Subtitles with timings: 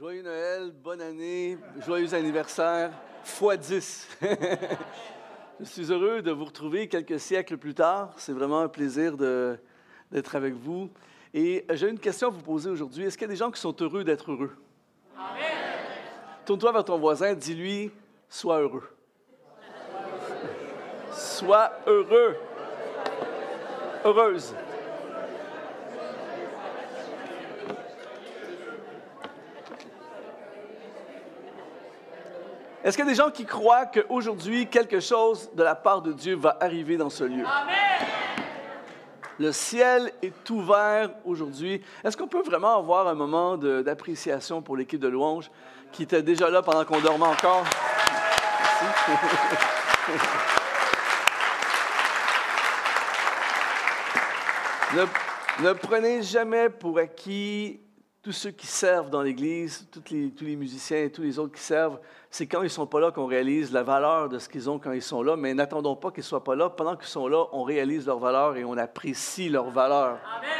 [0.00, 2.90] Joyeux Noël, bonne année, joyeux anniversaire,
[3.22, 4.08] fois 10.
[5.60, 8.14] Je suis heureux de vous retrouver quelques siècles plus tard.
[8.16, 10.88] C'est vraiment un plaisir d'être avec vous.
[11.34, 13.04] Et j'ai une question à vous poser aujourd'hui.
[13.04, 14.56] Est-ce qu'il y a des gens qui sont heureux d'être heureux?
[15.18, 15.42] Amen.
[16.46, 17.90] Tourne-toi vers ton voisin, dis-lui,
[18.26, 18.88] sois heureux.
[21.12, 22.36] sois heureux.
[24.06, 24.54] Heureuse.
[32.82, 36.12] Est-ce qu'il y a des gens qui croient qu'aujourd'hui, quelque chose de la part de
[36.12, 37.44] Dieu va arriver dans ce lieu?
[37.44, 37.74] Amen.
[39.38, 41.82] Le ciel est ouvert aujourd'hui.
[42.02, 45.50] Est-ce qu'on peut vraiment avoir un moment d'appréciation pour l'équipe de louange
[45.92, 47.64] qui était déjà là pendant qu'on dormait encore?
[54.94, 55.04] ne,
[55.64, 57.78] ne prenez jamais pour acquis
[58.22, 61.98] tous ceux qui servent dans l'Église, tous les, musiciens et tous les autres qui servent,
[62.30, 64.78] c'est quand ils ne sont pas là qu'on réalise la valeur de ce qu'ils ont
[64.78, 66.68] quand ils sont là, mais n'attendons pas qu'ils ne soient pas là.
[66.68, 70.18] Pendant qu'ils sont là, on réalise leur valeur et on apprécie leur valeur.
[70.36, 70.50] Amen.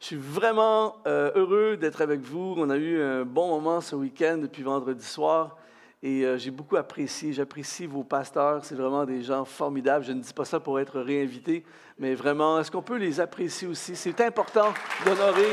[0.00, 2.54] Je suis vraiment euh, heureux d'être avec vous.
[2.56, 5.56] On a eu un bon moment ce week-end depuis vendredi soir
[6.02, 7.32] et euh, j'ai beaucoup apprécié.
[7.32, 8.64] J'apprécie vos pasteurs.
[8.64, 10.04] C'est vraiment des gens formidables.
[10.04, 11.64] Je ne dis pas ça pour être réinvité,
[11.98, 13.96] mais vraiment, est-ce qu'on peut les apprécier aussi?
[13.96, 14.72] C'est important
[15.04, 15.50] d'honorer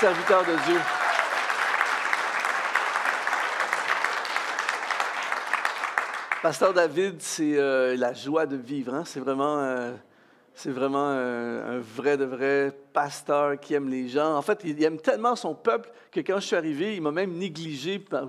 [0.00, 0.80] serviteur de Dieu.
[6.42, 8.94] Pasteur David, c'est euh, la joie de vivre.
[8.94, 9.02] Hein.
[9.04, 9.92] C'est vraiment, euh,
[10.54, 14.36] c'est vraiment euh, un vrai de vrai pasteur qui aime les gens.
[14.36, 17.32] En fait, il aime tellement son peuple que quand je suis arrivé, il m'a même
[17.32, 18.26] négligé quand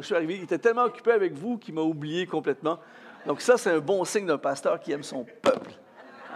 [0.00, 0.34] je suis arrivé.
[0.38, 2.80] Il était tellement occupé avec vous qu'il m'a oublié complètement.
[3.26, 5.70] Donc ça, c'est un bon signe d'un pasteur qui aime son peuple.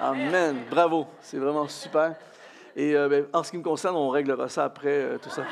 [0.00, 0.58] Amen.
[0.70, 1.08] Bravo.
[1.20, 2.14] C'est vraiment super.
[2.76, 5.44] Et euh, ben, en ce qui me concerne, on réglera ça après, euh, tout ça.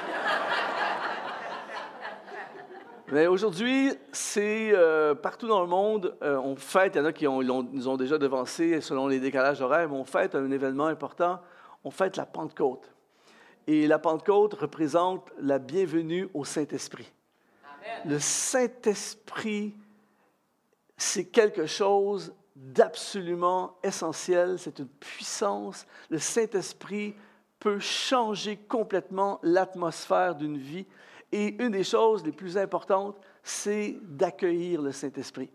[3.10, 7.24] Mais aujourd'hui, c'est euh, partout dans le monde, on fête, il y en a qui
[7.26, 11.40] nous ont déjà devancé selon les décalages horaires, mais on fête un événement important,
[11.84, 12.92] on fête la Pentecôte.
[13.66, 17.10] Et la Pentecôte représente la bienvenue au Saint-Esprit.
[18.04, 19.74] Le Saint-Esprit,
[20.98, 25.86] c'est quelque chose d'absolument essentiel, c'est une puissance.
[26.10, 27.14] Le Saint-Esprit
[27.60, 30.86] peut changer complètement l'atmosphère d'une vie.
[31.30, 35.50] Et une des choses les plus importantes, c'est d'accueillir le Saint-Esprit.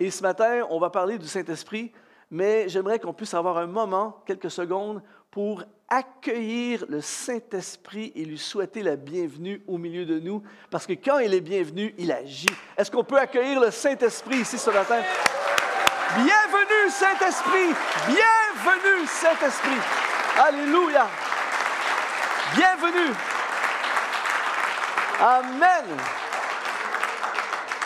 [0.00, 1.92] Et ce matin, on va parler du Saint-Esprit,
[2.30, 8.38] mais j'aimerais qu'on puisse avoir un moment, quelques secondes, pour accueillir le Saint-Esprit et lui
[8.38, 12.46] souhaiter la bienvenue au milieu de nous, parce que quand il est bienvenu, il agit.
[12.76, 15.02] Est-ce qu'on peut accueillir le Saint-Esprit ici ce matin?
[16.14, 17.72] Bienvenue, Saint-Esprit.
[18.06, 19.80] Bienvenue, Saint-Esprit.
[20.38, 21.08] Alléluia.
[22.54, 23.14] Bienvenue.
[25.18, 25.84] Amen.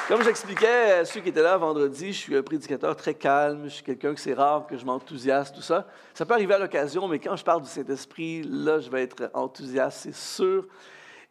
[0.08, 3.74] Comme j'expliquais à ceux qui étaient là vendredi, je suis un prédicateur très calme, je
[3.74, 5.86] suis quelqu'un que c'est rare que je m'enthousiasme, tout ça.
[6.12, 9.30] Ça peut arriver à l'occasion, mais quand je parle du Saint-Esprit, là, je vais être
[9.34, 10.64] enthousiaste, c'est sûr.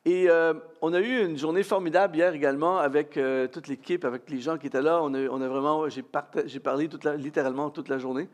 [0.07, 4.29] Et euh, on a eu une journée formidable hier également avec euh, toute l'équipe, avec
[4.29, 5.01] les gens qui étaient là.
[5.01, 8.29] On a, vraiment, j'ai, parlé littéralement toute la journée.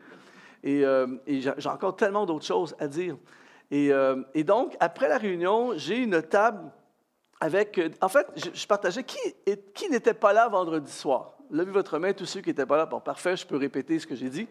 [0.62, 3.16] Et, euh, j'ai encore tellement d'autres choses à dire.
[3.70, 3.90] Et,
[4.44, 6.70] donc, après la réunion, j'ai une table
[7.40, 7.80] avec.
[8.02, 9.18] En fait, je, partageais qui,
[9.72, 11.38] qui n'était pas là vendredi soir.
[11.50, 12.84] Levez votre main, tous ceux qui n'étaient pas là.
[12.84, 14.46] Bon, parfait, je peux répéter ce que j'ai dit.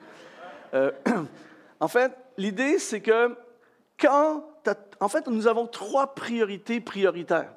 [1.80, 3.36] en fait, l'idée, c'est que
[4.02, 4.52] quand
[5.00, 7.54] en fait, nous avons trois priorités prioritaires.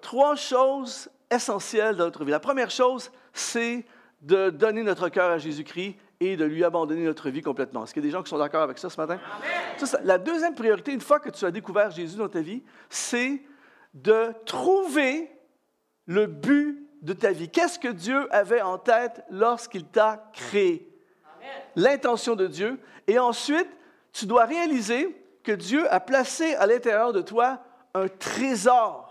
[0.00, 2.30] Trois choses essentielles dans notre vie.
[2.30, 3.84] La première chose, c'est
[4.22, 7.84] de donner notre cœur à Jésus-Christ et de lui abandonner notre vie complètement.
[7.84, 9.18] Est-ce qu'il y a des gens qui sont d'accord avec ça ce matin?
[10.04, 13.42] la deuxième priorité, une fois que tu as découvert Jésus dans ta vie, c'est
[13.94, 15.30] de trouver
[16.06, 17.48] le but de ta vie.
[17.48, 20.86] Qu'est-ce que Dieu avait en tête lorsqu'il t'a créé?
[21.76, 22.78] L'intention de Dieu.
[23.06, 23.68] Et ensuite,
[24.12, 25.19] tu dois réaliser
[25.52, 27.58] Dieu a placé à l'intérieur de toi
[27.94, 29.06] un trésor.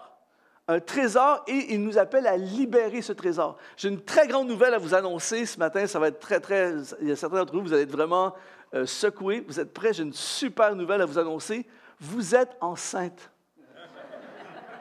[0.68, 3.58] Un trésor et il nous appelle à libérer ce trésor.
[3.76, 5.88] J'ai une très grande nouvelle à vous annoncer ce matin.
[5.88, 6.74] Ça va être très, très.
[7.02, 8.36] Il y a certains d'entre vous, vous allez être vraiment
[8.76, 9.44] euh, secoués.
[9.48, 9.94] Vous êtes prêts?
[9.94, 11.66] J'ai une super nouvelle à vous annoncer.
[12.00, 13.32] Vous êtes enceinte.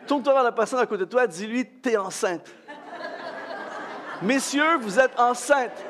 [0.07, 2.51] Tourne-toi vers la personne à côté de toi, dis-lui, t'es enceinte.
[4.23, 5.85] Messieurs, vous êtes enceinte.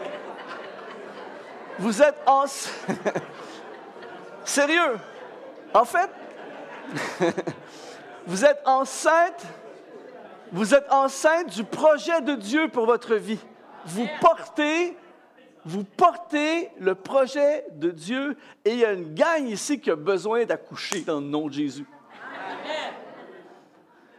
[1.79, 2.75] Vous êtes enceinte.
[4.45, 4.97] Sérieux?
[5.75, 6.11] En fait,
[8.27, 9.45] vous êtes enceinte,
[10.53, 13.39] vous êtes enceinte du projet de Dieu pour votre vie.
[13.85, 14.97] Vous portez,
[15.65, 19.97] vous portez le projet de Dieu et il y a une gagne ici qui a
[19.97, 21.87] besoin d'accoucher dans le nom de Jésus.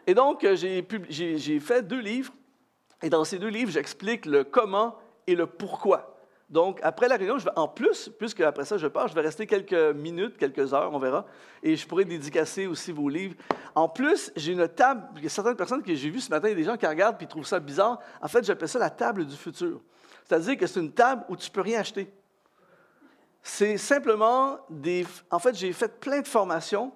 [0.06, 2.34] Et donc, euh, j'ai fait deux livres.
[3.02, 4.96] Et dans ces deux livres, j'explique le comment
[5.28, 6.19] et le pourquoi.
[6.50, 9.96] Donc, après la réunion, en plus, puisque après ça, je pars, je vais rester quelques
[9.96, 11.28] minutes, quelques heures, on verra,
[11.62, 13.36] et je pourrai dédicacer aussi vos livres.
[13.76, 16.48] En plus, j'ai une table, il y a certaines personnes que j'ai vues ce matin,
[16.48, 18.00] il y a des gens qui regardent et trouvent ça bizarre.
[18.20, 19.80] En fait, j'appelle ça la table du futur.
[20.26, 22.12] C'est-à-dire que c'est une table où tu ne peux rien acheter.
[23.44, 25.06] C'est simplement des...
[25.30, 26.92] En fait, j'ai fait plein de formations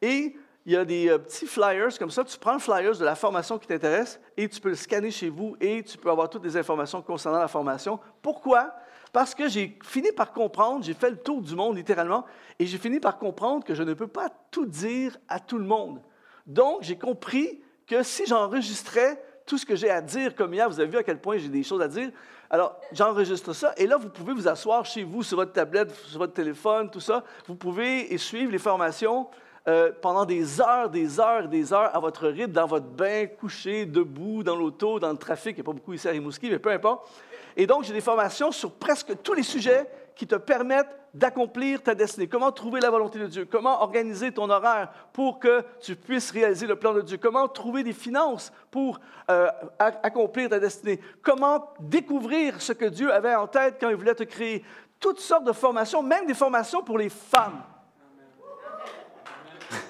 [0.00, 0.34] et
[0.66, 2.24] il y a des euh, petits flyers comme ça.
[2.24, 5.28] Tu prends le flyers de la formation qui t'intéresse et tu peux le scanner chez
[5.28, 7.98] vous et tu peux avoir toutes les informations concernant la formation.
[8.22, 8.74] Pourquoi?
[9.12, 12.24] Parce que j'ai fini par comprendre, j'ai fait le tour du monde littéralement,
[12.58, 15.64] et j'ai fini par comprendre que je ne peux pas tout dire à tout le
[15.64, 16.00] monde.
[16.46, 20.80] Donc, j'ai compris que si j'enregistrais tout ce que j'ai à dire, comme hier, vous
[20.80, 22.10] avez vu à quel point j'ai des choses à dire,
[22.50, 26.18] alors j'enregistre ça, et là, vous pouvez vous asseoir chez vous, sur votre tablette, sur
[26.18, 27.22] votre téléphone, tout ça.
[27.46, 29.28] Vous pouvez suivre les formations
[29.66, 33.86] euh, pendant des heures, des heures, des heures à votre rythme, dans votre bain, couché,
[33.86, 35.56] debout, dans l'auto, dans le trafic.
[35.56, 37.10] Il n'y a pas beaucoup ici à Rimouski, mais peu importe.
[37.56, 41.94] Et donc, j'ai des formations sur presque tous les sujets qui te permettent d'accomplir ta
[41.94, 42.26] destinée.
[42.26, 43.48] Comment trouver la volonté de Dieu?
[43.50, 47.18] Comment organiser ton horaire pour que tu puisses réaliser le plan de Dieu?
[47.18, 49.00] Comment trouver des finances pour
[49.30, 51.00] euh, accomplir ta destinée?
[51.22, 54.64] Comment découvrir ce que Dieu avait en tête quand il voulait te créer?
[54.98, 57.62] Toutes sortes de formations, même des formations pour les femmes.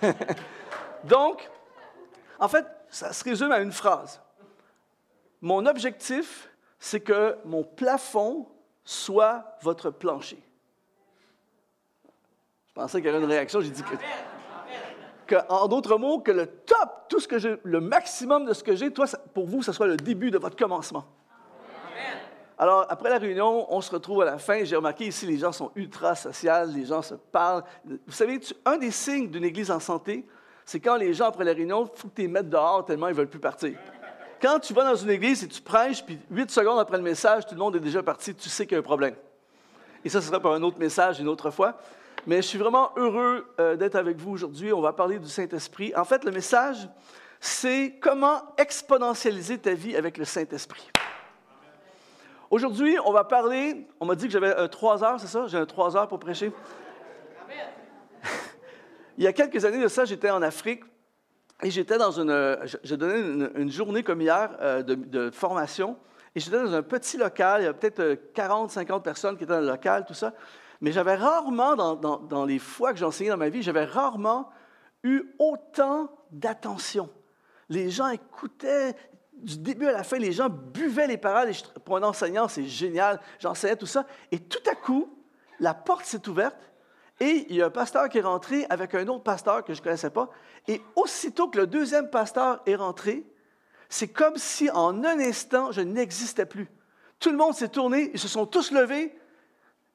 [1.05, 1.51] Donc,
[2.39, 4.21] en fait, ça se résume à une phrase.
[5.41, 6.49] Mon objectif,
[6.79, 8.49] c'est que mon plafond
[8.85, 10.43] soit votre plancher.
[12.69, 13.83] Je pensais qu'il y avait une réaction, j'ai dit
[15.27, 18.65] que, en d'autres mots, que le top, tout ce que j'ai, le maximum de ce
[18.65, 21.05] que j'ai, toi, pour vous, ce soit le début de votre commencement.
[22.65, 24.65] Alors, après la réunion, on se retrouve à la fin.
[24.65, 27.63] J'ai remarqué ici, les gens sont ultra sociaux, les gens se parlent.
[27.85, 30.25] Vous savez, un des signes d'une église en santé,
[30.65, 33.09] c'est quand les gens, après la réunion, il faut que tu les mettes dehors tellement
[33.09, 33.79] ils veulent plus partir.
[34.41, 37.45] Quand tu vas dans une église et tu prêches, puis huit secondes après le message,
[37.45, 39.15] tout le monde est déjà parti, tu sais qu'il y a un problème.
[40.03, 41.77] Et ça, ce sera pour un autre message une autre fois.
[42.27, 44.73] Mais je suis vraiment heureux euh, d'être avec vous aujourd'hui.
[44.73, 45.93] On va parler du Saint-Esprit.
[45.95, 46.89] En fait, le message,
[47.41, 50.94] c'est comment exponentialiser ta vie avec le Saint-Esprit.
[52.55, 55.49] Aujourd'hui, on va parler, on m'a dit que j'avais euh, trois heures, c'est ça?
[55.49, 56.53] J'ai trois heures pour prêcher.
[59.19, 60.85] Il y a quelques années de ça, j'étais en Afrique
[61.65, 62.31] et j'étais dans une.
[62.31, 65.97] Euh, je, donnais une, journée comme hier euh, de, formation
[66.37, 69.53] et j'étais dans un petit local, il y a peut-être 40, 50 personnes qui étaient
[69.53, 70.33] dans le local, tout ça.
[70.81, 74.49] Mais j'avais rarement, dans, dans les fois que j'enseignais dans ma vie, j'avais rarement
[75.03, 77.11] eu autant d'attention.
[77.69, 78.95] Les gens écoutaient,
[79.37, 81.51] du début à la fin, les gens buvaient les paroles.
[81.51, 83.21] Et pour un enseignant, c'est génial.
[83.39, 84.07] J'enseignais tout ça.
[84.33, 85.17] Et tout à coup,
[85.61, 86.57] la porte s'est ouverte
[87.21, 89.81] et il y a un pasteur qui est rentré avec un autre pasteur que je
[89.81, 90.31] ne connaissais pas.
[90.67, 93.25] Et aussitôt que le deuxième pasteur est rentré,
[93.89, 96.69] c'est comme si en un instant, je n'existais plus.
[97.21, 99.17] Tout le monde s'est tourné, ils se sont tous levés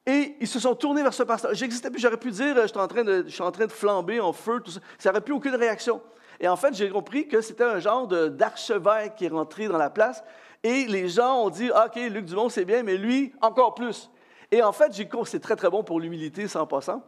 [0.06, 1.52] et ils se sont tournés vers ce pasteur.
[1.52, 4.60] J'existais plus, j'aurais pu dire, je suis, en train de, je de flamber en feu,
[4.64, 4.80] tout ça.
[4.98, 6.00] Ça n'aurait plus aucune réaction.
[6.40, 9.90] Et en fait, j'ai compris que c'était un genre d'archevêque qui est rentré dans la
[9.90, 10.24] place.
[10.62, 14.10] Et les gens ont dit, OK, Luc Dumont, c'est bien, mais lui, encore plus.
[14.50, 14.92] Et en fait,
[15.26, 17.02] c'est très, très bon pour l'humilité, sans passant.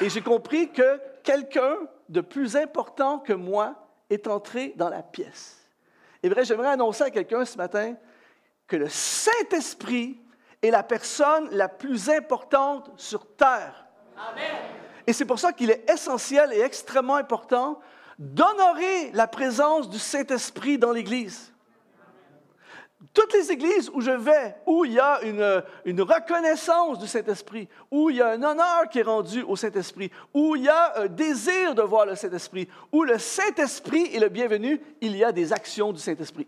[0.00, 1.76] Et j'ai compris que quelqu'un
[2.08, 3.74] de plus important que moi
[4.08, 5.68] est entré dans la pièce.
[6.22, 7.94] Et vrai, j'aimerais annoncer à quelqu'un ce matin
[8.68, 10.20] que le Saint-Esprit
[10.62, 13.86] est la personne la plus importante sur terre.
[14.16, 14.44] Amen.
[15.06, 17.78] Et c'est pour ça qu'il est essentiel et extrêmement important
[18.18, 21.52] d'honorer la présence du Saint-Esprit dans l'Église.
[23.12, 28.10] Toutes les églises où je vais, où il y a une, reconnaissance du Saint-Esprit, où
[28.10, 31.06] il y a un honneur qui est rendu au Saint-Esprit, où il y a un
[31.06, 35.52] désir de voir le Saint-Esprit, où le Saint-Esprit est le bienvenu, il y a des
[35.52, 36.46] actions du Saint-Esprit.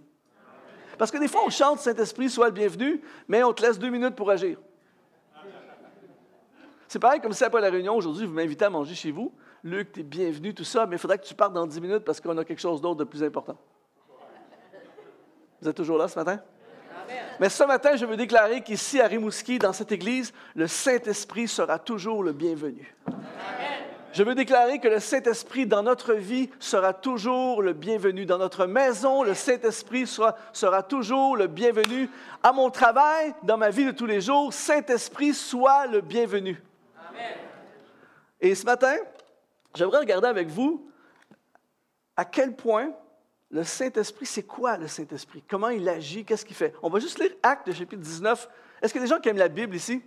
[0.97, 3.91] Parce que des fois, on chante Saint-Esprit, soit le bienvenu, mais on te laisse deux
[3.91, 4.59] minutes pour agir.
[6.89, 9.33] C'est pareil comme si après la réunion, aujourd'hui, vous m'invitez à manger chez vous.
[9.65, 12.05] Luc, tu es bienvenu, tout ça, mais il faudrait que tu partes dans dix minutes
[12.05, 13.57] parce qu'on a quelque chose d'autre de plus important.
[15.61, 16.41] Vous êtes toujours là ce matin?
[17.41, 21.79] Mais ce matin, je veux déclarer qu'ici à Rimouski, dans cette église, le Saint-Esprit sera
[21.79, 22.95] toujours le bienvenu.
[24.12, 28.27] Je veux déclarer que le Saint-Esprit dans notre vie sera toujours le bienvenu.
[28.27, 32.09] Dans notre maison, le Saint-Esprit sera, sera, toujours le bienvenu.
[32.43, 36.61] À mon travail, dans ma vie de tous les jours, Saint-Esprit soit le bienvenu.
[38.41, 38.97] Et ce matin,
[39.79, 40.91] J'aimerais regarder avec vous
[42.17, 42.91] à quel point
[43.53, 45.45] le Saint-Esprit, c'est quoi le Saint-Esprit?
[45.49, 46.25] Comment il agit?
[46.25, 46.75] Qu'est-ce qu'il fait?
[46.83, 48.49] On va juste lire Acte chapitre 19.
[48.83, 50.03] Est-ce qu'il y a des gens qui aiment la Bible ici?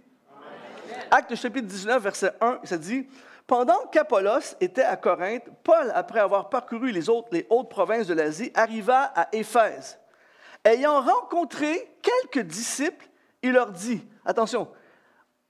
[1.09, 3.07] Acte chapitre 19, verset 1, ça dit
[3.47, 8.51] Pendant qu'Apollos était à Corinthe, Paul, après avoir parcouru les, autres, les provinces de l'Asie,
[8.53, 9.97] arriva à Éphèse.
[10.65, 13.07] Ayant rencontré quelques disciples,
[13.41, 14.67] il leur dit, attention,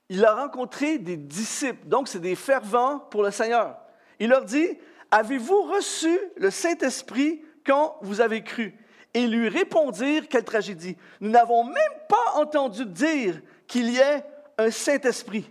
[0.10, 3.81] il a rencontré des disciples, donc c'est des fervents pour le Seigneur.
[4.22, 4.78] Il leur dit,
[5.10, 8.78] avez-vous reçu le Saint-Esprit quand vous avez cru?
[9.16, 11.76] Et lui répondirent, quelle tragédie, nous n'avons même
[12.08, 14.24] pas entendu dire qu'il y ait
[14.60, 15.50] un Saint-Esprit.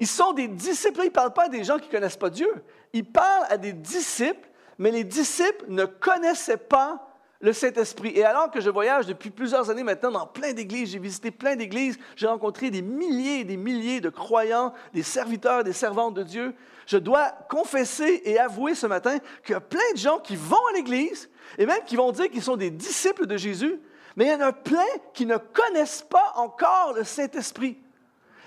[0.00, 2.30] Ils sont des disciples, ils ne parlent pas à des gens qui ne connaissent pas
[2.30, 2.52] Dieu.
[2.92, 7.07] Ils parlent à des disciples, mais les disciples ne connaissaient pas
[7.40, 8.12] le Saint-Esprit.
[8.16, 11.54] Et alors que je voyage depuis plusieurs années maintenant dans plein d'églises, j'ai visité plein
[11.54, 16.24] d'églises, j'ai rencontré des milliers et des milliers de croyants, des serviteurs, des servantes de
[16.24, 16.54] Dieu,
[16.86, 20.56] je dois confesser et avouer ce matin qu'il y a plein de gens qui vont
[20.70, 21.28] à l'église
[21.58, 23.80] et même qui vont dire qu'ils sont des disciples de Jésus,
[24.16, 27.78] mais il y en a plein qui ne connaissent pas encore le Saint-Esprit.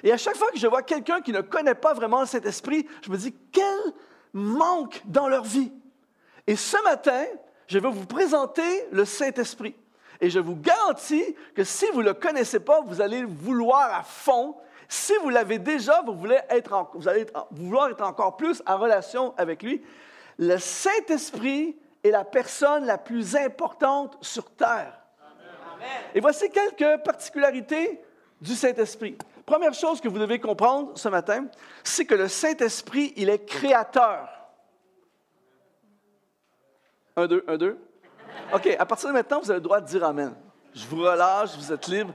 [0.03, 2.87] Et à chaque fois que je vois quelqu'un qui ne connaît pas vraiment le Saint-Esprit,
[3.03, 3.79] je me dis, quel
[4.33, 5.71] manque dans leur vie.
[6.47, 7.25] Et ce matin,
[7.71, 9.73] je vais vous présenter le Saint-Esprit.
[10.19, 11.23] Et je vous garantis
[11.55, 14.57] que si vous ne le connaissez pas, vous allez le vouloir à fond.
[14.89, 19.33] Si vous l'avez déjà, vous, voulez être vous allez vouloir être encore plus en relation
[19.37, 19.81] avec lui.
[20.37, 24.99] Le Saint-Esprit est la personne la plus importante sur terre.
[26.13, 28.01] Et voici quelques particularités
[28.41, 29.17] du Saint-Esprit.
[29.45, 31.45] Première chose que vous devez comprendre ce matin,
[31.85, 34.40] c'est que le Saint-Esprit, il est créateur.
[37.15, 37.77] Un, deux, un, deux.
[38.53, 40.33] OK, à partir de maintenant, vous avez le droit de dire Amen.
[40.73, 42.13] Je vous relâche, vous êtes libre.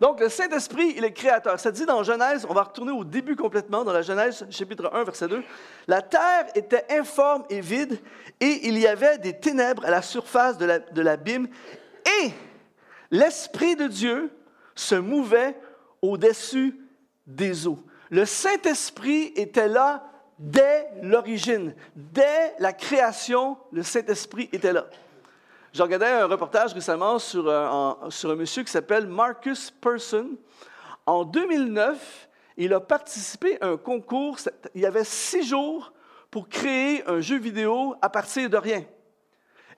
[0.00, 1.60] Donc, le Saint-Esprit, il est créateur.
[1.60, 5.04] Ça dit dans Genèse, on va retourner au début complètement, dans la Genèse, chapitre 1,
[5.04, 5.44] verset 2.
[5.86, 8.00] La terre était informe et vide,
[8.40, 11.46] et il y avait des ténèbres à la surface de l'abîme,
[12.24, 12.32] et
[13.12, 14.32] l'Esprit de Dieu
[14.74, 15.56] se mouvait
[16.00, 16.80] au-dessus
[17.24, 17.78] des eaux.
[18.10, 20.04] Le Saint-Esprit était là
[20.42, 24.86] dès l'origine, dès la création, le Saint-Esprit était là.
[25.72, 30.30] J'ai regardé un reportage récemment sur un, sur un monsieur qui s'appelle Marcus Person.
[31.06, 34.38] En 2009, il a participé à un concours.
[34.74, 35.92] Il y avait six jours
[36.30, 38.84] pour créer un jeu vidéo à partir de rien.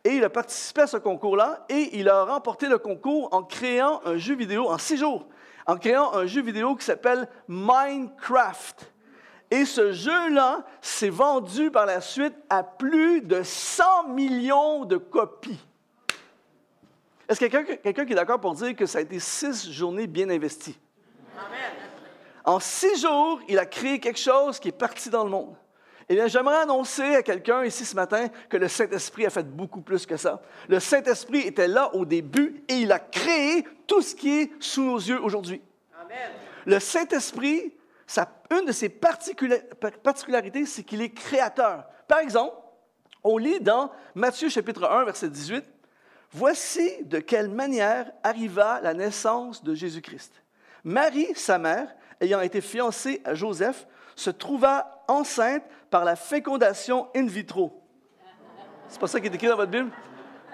[0.02, 4.00] Et il a participé à ce concours-là et il a remporté le concours en créant
[4.04, 5.28] un jeu vidéo en six jours
[5.66, 8.92] en créant un jeu vidéo qui s'appelle Minecraft.
[9.54, 15.60] Et ce jeu-là s'est vendu par la suite à plus de 100 millions de copies.
[17.28, 19.70] Est-ce qu'il y a quelqu'un qui est d'accord pour dire que ça a été six
[19.70, 20.76] journées bien investies?
[22.44, 25.54] En six jours, il a créé quelque chose qui est parti dans le monde.
[26.08, 29.82] Eh bien, j'aimerais annoncer à quelqu'un ici ce matin que le Saint-Esprit a fait beaucoup
[29.82, 30.42] plus que ça.
[30.68, 34.82] Le Saint-Esprit était là au début et il a créé tout ce qui est sous
[34.82, 35.62] nos yeux aujourd'hui.
[36.66, 37.72] Le Saint-Esprit,
[38.50, 41.84] une de ses particularités, c'est qu'il est créateur.
[42.06, 42.56] Par exemple,
[43.22, 45.64] on lit dans Matthieu chapitre 1, verset 18,
[46.36, 50.32] Voici de quelle manière arriva la naissance de Jésus-Christ.
[50.82, 57.26] Marie, sa mère, ayant été fiancée à Joseph, se trouva enceinte par la fécondation in
[57.26, 57.80] vitro.
[58.88, 59.92] C'est pas ça qui est écrit dans votre Bible?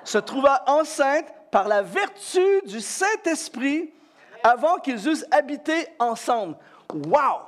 [0.04, 3.92] Se trouva enceinte par la vertu du Saint-Esprit
[4.42, 6.56] avant qu'ils eussent habité ensemble.
[6.94, 7.42] Wow!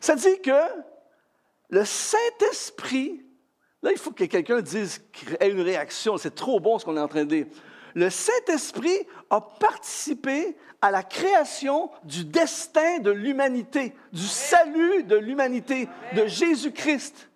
[0.00, 0.60] Ça dit que
[1.68, 3.24] le Saint-Esprit,
[3.82, 5.02] là, il faut que quelqu'un dise,
[5.40, 6.16] ait une réaction.
[6.16, 7.46] C'est trop bon ce qu'on est en train de dire.
[7.94, 15.88] Le Saint-Esprit a participé à la création du destin de l'humanité, du salut de l'humanité,
[16.14, 17.30] de Jésus-Christ.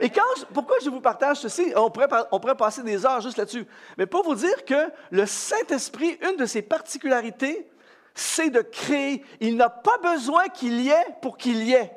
[0.00, 0.10] Et
[0.52, 1.72] pourquoi je vous partage ceci?
[1.76, 3.66] On pourrait passer des heures juste là-dessus.
[3.98, 7.68] Mais pour vous dire que le Saint-Esprit, une de ses particularités,
[8.14, 9.24] c'est de créer.
[9.40, 11.92] Il n'a pas besoin qu'il y ait pour qu'il y ait.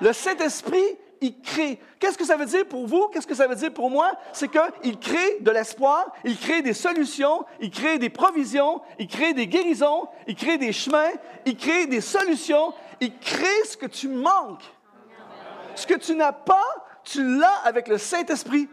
[0.00, 1.80] Le Saint-Esprit il crée.
[1.98, 3.08] Qu'est-ce que ça veut dire pour vous?
[3.08, 4.12] Qu'est-ce que ça veut dire pour moi?
[4.32, 9.32] C'est qu'il crée de l'espoir, il crée des solutions, il crée des provisions, il crée
[9.32, 11.10] des guérisons, il crée des chemins,
[11.46, 14.64] il crée des solutions, il crée ce que tu manques.
[15.74, 16.66] Ce que tu n'as pas,
[17.02, 18.68] tu l'as avec le Saint-Esprit.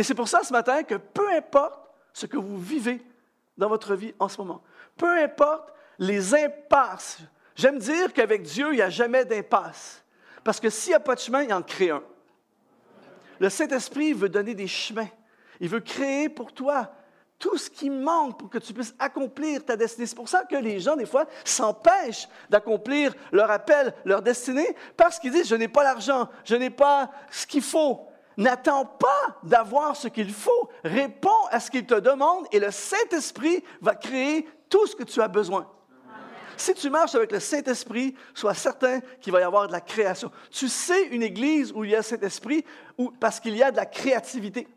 [0.00, 1.78] Et c'est pour ça ce matin que peu importe
[2.14, 3.04] ce que vous vivez
[3.58, 4.62] dans votre vie en ce moment,
[4.96, 7.18] peu importe les impasses,
[7.60, 10.02] J'aime dire qu'avec Dieu, il n'y a jamais d'impasse.
[10.42, 12.02] Parce que s'il n'y a pas de chemin, il en crée un.
[13.38, 15.10] Le Saint-Esprit veut donner des chemins.
[15.60, 16.90] Il veut créer pour toi
[17.38, 20.06] tout ce qui manque pour que tu puisses accomplir ta destinée.
[20.06, 25.18] C'est pour ça que les gens, des fois, s'empêchent d'accomplir leur appel, leur destinée, parce
[25.18, 28.09] qu'ils disent, je n'ai pas l'argent, je n'ai pas ce qu'il faut.
[28.36, 30.70] N'attends pas d'avoir ce qu'il faut.
[30.84, 35.20] Réponds à ce qu'il te demande et le Saint-Esprit va créer tout ce que tu
[35.20, 35.66] as besoin.
[36.56, 40.30] Si tu marches avec le Saint-Esprit, sois certain qu'il va y avoir de la création.
[40.50, 42.64] Tu sais une église où il y a Saint-Esprit
[43.18, 44.68] parce qu'il y a de la créativité.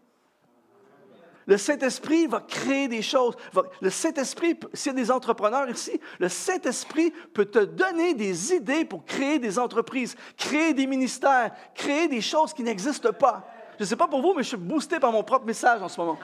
[1.46, 3.36] Le Saint-Esprit va créer des choses.
[3.82, 8.86] Le Saint-Esprit, s'il y a des entrepreneurs ici, le Saint-Esprit peut te donner des idées
[8.86, 13.48] pour créer des entreprises, créer des ministères, créer des choses qui n'existent pas.
[13.78, 15.90] Je ne sais pas pour vous, mais je suis boosté par mon propre message en
[15.90, 16.18] ce moment.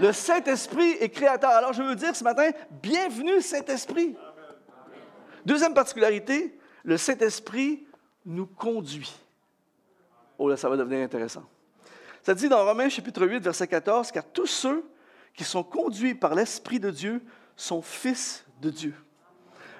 [0.00, 1.50] Le Saint-Esprit est créateur.
[1.50, 2.50] Alors je veux dire ce matin,
[2.82, 4.16] bienvenue Saint-Esprit.
[5.44, 7.86] Deuxième particularité, le Saint-Esprit
[8.24, 9.12] nous conduit.
[10.38, 11.44] Oh là, ça va devenir intéressant.
[12.24, 14.82] Ça dit dans Romains chapitre 8, verset 14, car tous ceux
[15.34, 17.22] qui sont conduits par l'Esprit de Dieu
[17.54, 18.94] sont fils de Dieu.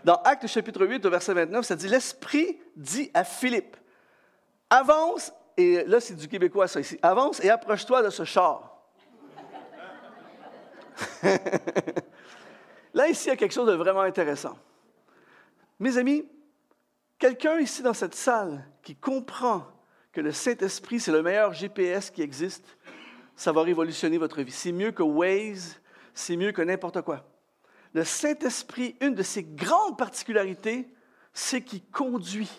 [0.04, 3.78] Dans Actes chapitre 8, verset 29, ça dit, l'Esprit dit à Philippe,
[4.68, 8.78] avance, et là c'est du québécois ça ici, avance et approche-toi de ce char.
[12.92, 14.58] là ici, il y a quelque chose de vraiment intéressant.
[15.78, 16.28] Mes amis,
[17.18, 19.64] quelqu'un ici dans cette salle qui comprend
[20.14, 22.64] que le Saint-Esprit, c'est le meilleur GPS qui existe,
[23.34, 24.52] ça va révolutionner votre vie.
[24.52, 25.80] C'est mieux que Waze,
[26.14, 27.24] c'est mieux que n'importe quoi.
[27.92, 30.88] Le Saint-Esprit, une de ses grandes particularités,
[31.32, 32.50] c'est qu'il conduit.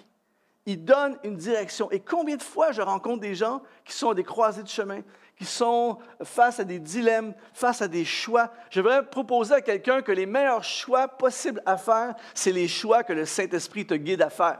[0.65, 1.89] Il donne une direction.
[1.91, 5.01] Et combien de fois je rencontre des gens qui sont à des croisées de chemin,
[5.37, 8.51] qui sont face à des dilemmes, face à des choix.
[8.69, 13.03] Je voudrais proposer à quelqu'un que les meilleurs choix possibles à faire, c'est les choix
[13.03, 14.59] que le Saint-Esprit te guide à faire.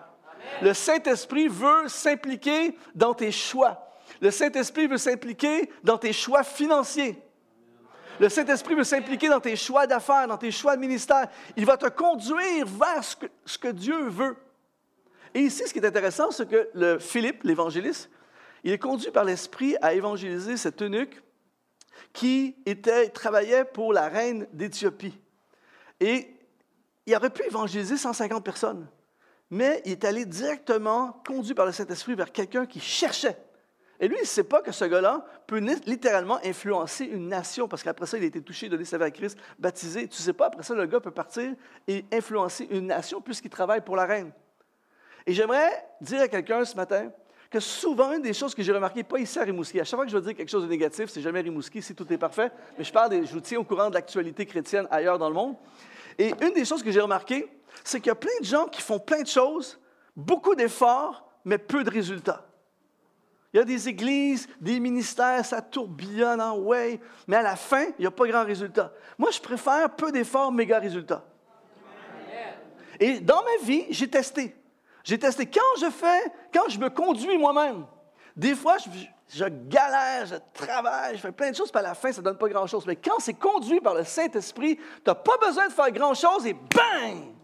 [0.62, 3.86] Le Saint-Esprit veut s'impliquer dans tes choix.
[4.22, 7.22] Le Saint-Esprit veut s'impliquer dans tes choix financiers.
[8.20, 11.28] Le Saint-Esprit veut s'impliquer dans tes choix d'affaires, dans tes choix de ministère.
[11.58, 14.38] Il va te conduire vers ce que, Dieu veut.
[15.34, 18.10] Et ici, ce qui est intéressant, c'est que Philippe, l'évangéliste,
[18.64, 21.22] il est conduit par l'Esprit à évangéliser cet eunuque
[22.14, 22.56] qui
[23.14, 25.20] travaillait pour la reine d'Éthiopie.
[26.00, 26.34] Et
[27.06, 28.88] il aurait pu évangéliser 150 personnes
[29.50, 33.38] mais il est allé directement, conduit par le Saint-Esprit, vers quelqu'un qui cherchait.
[34.00, 37.82] Et lui, il ne sait pas que ce gars-là peut littéralement influencer une nation, parce
[37.82, 40.08] qu'après ça, il a été touché, donné sa vie à Christ, baptisé.
[40.08, 41.54] Tu ne sais pas, après ça, le gars peut partir
[41.88, 44.32] et influencer une nation puisqu'il travaille pour la reine.
[45.26, 47.10] Et j'aimerais dire à quelqu'un ce matin
[47.50, 50.06] que souvent, une des choses que j'ai remarquées, pas ici à Rimouski, à chaque fois
[50.06, 52.52] que je veux dire quelque chose de négatif, c'est jamais Rimouski, si tout est parfait,
[52.78, 55.36] mais je parle, des, je vous tiens au courant de l'actualité chrétienne ailleurs dans le
[55.36, 55.56] monde.
[56.17, 57.48] Et une des choses que j'ai remarquées,
[57.84, 59.80] c'est qu'il y a plein de gens qui font plein de choses,
[60.16, 62.46] beaucoup d'efforts, mais peu de résultats.
[63.54, 67.86] Il y a des églises, des ministères, ça tourbillonne en way, mais à la fin,
[67.98, 68.92] il n'y a pas grand résultat.
[69.18, 71.24] Moi, je préfère peu d'efforts, méga résultats.
[73.00, 74.56] Et dans ma vie, j'ai testé.
[75.06, 77.86] J'ai testé quand je fais, quand je me conduis moi-même.
[78.36, 78.76] Des fois,
[79.34, 82.26] je, galère, je travaille, je fais plein de choses, puis à la fin, ça ne
[82.26, 82.86] donne pas grand-chose.
[82.86, 86.54] Mais quand c'est conduit par le Saint-Esprit, tu n'as pas besoin de faire grand-chose et
[86.54, 87.36] bang!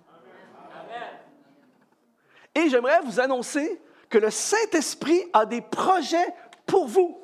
[2.55, 6.33] Et j'aimerais vous annoncer que le Saint-Esprit a des projets
[6.65, 7.17] pour vous.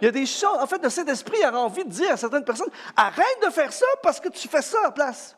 [0.00, 2.44] Il y a des choses, en fait, le Saint-Esprit a envie de dire à certaines
[2.44, 5.36] personnes, arrête de faire ça parce que tu fais ça à la place.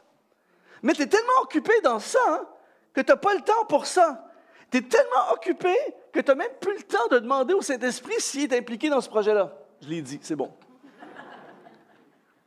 [0.82, 2.46] Mais tu es tellement occupé dans ça hein,
[2.92, 4.28] que tu n'as pas le temps pour ça.
[4.70, 5.74] Tu es tellement occupé
[6.12, 9.00] que tu n'as même plus le temps de demander au Saint-Esprit s'il est impliqué dans
[9.00, 9.52] ce projet-là.
[9.82, 10.52] Je l'ai dit, c'est bon.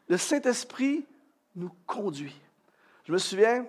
[0.07, 1.05] Le Saint-Esprit
[1.55, 2.35] nous conduit.
[3.05, 3.65] Je me souviens,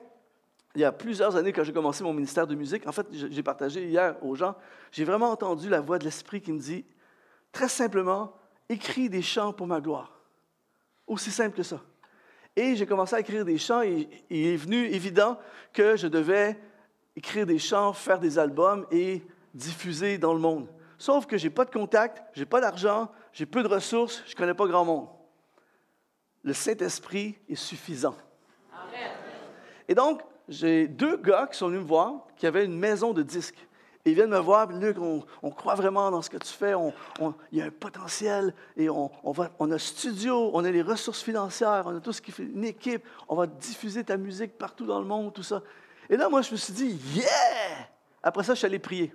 [0.74, 3.42] il y a plusieurs années, quand j'ai commencé mon ministère de musique, en fait, j'ai
[3.42, 4.54] partagé hier aux gens,
[4.92, 6.84] j'ai vraiment entendu la voix de l'Esprit qui me dit,
[7.50, 8.36] très simplement,
[8.68, 10.20] écris des chants pour ma gloire.
[11.08, 11.80] Aussi simple que ça.
[12.54, 15.38] Et j'ai commencé à écrire des chants et, il est venu évident
[15.72, 16.58] que je devais
[17.16, 19.22] écrire des chants, faire des albums et
[19.54, 20.68] diffuser dans le monde.
[20.98, 24.22] Sauf que je n'ai pas de contact, je n'ai pas d'argent, j'ai peu de ressources,
[24.26, 25.08] je ne connais pas grand monde.
[26.42, 28.16] Le Saint-Esprit est suffisant.
[28.72, 29.10] Amen.
[29.88, 33.22] Et donc, j'ai deux gars qui sont venus me voir, qui avaient une maison de
[33.22, 33.66] disques.
[34.04, 36.72] Ils viennent me voir, Luc, on, croit vraiment dans ce que tu fais,
[37.52, 41.22] il y a un potentiel, et on, va, on a studio, on a les ressources
[41.22, 44.86] financières, on a tout ce qui fait une équipe, on va diffuser ta musique partout
[44.86, 45.62] dans le monde, tout ça.
[46.08, 47.88] Et là, moi, je me suis dit, yeah!
[48.22, 49.14] Après ça, je suis allé prier.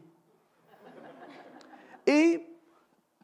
[2.07, 2.47] Et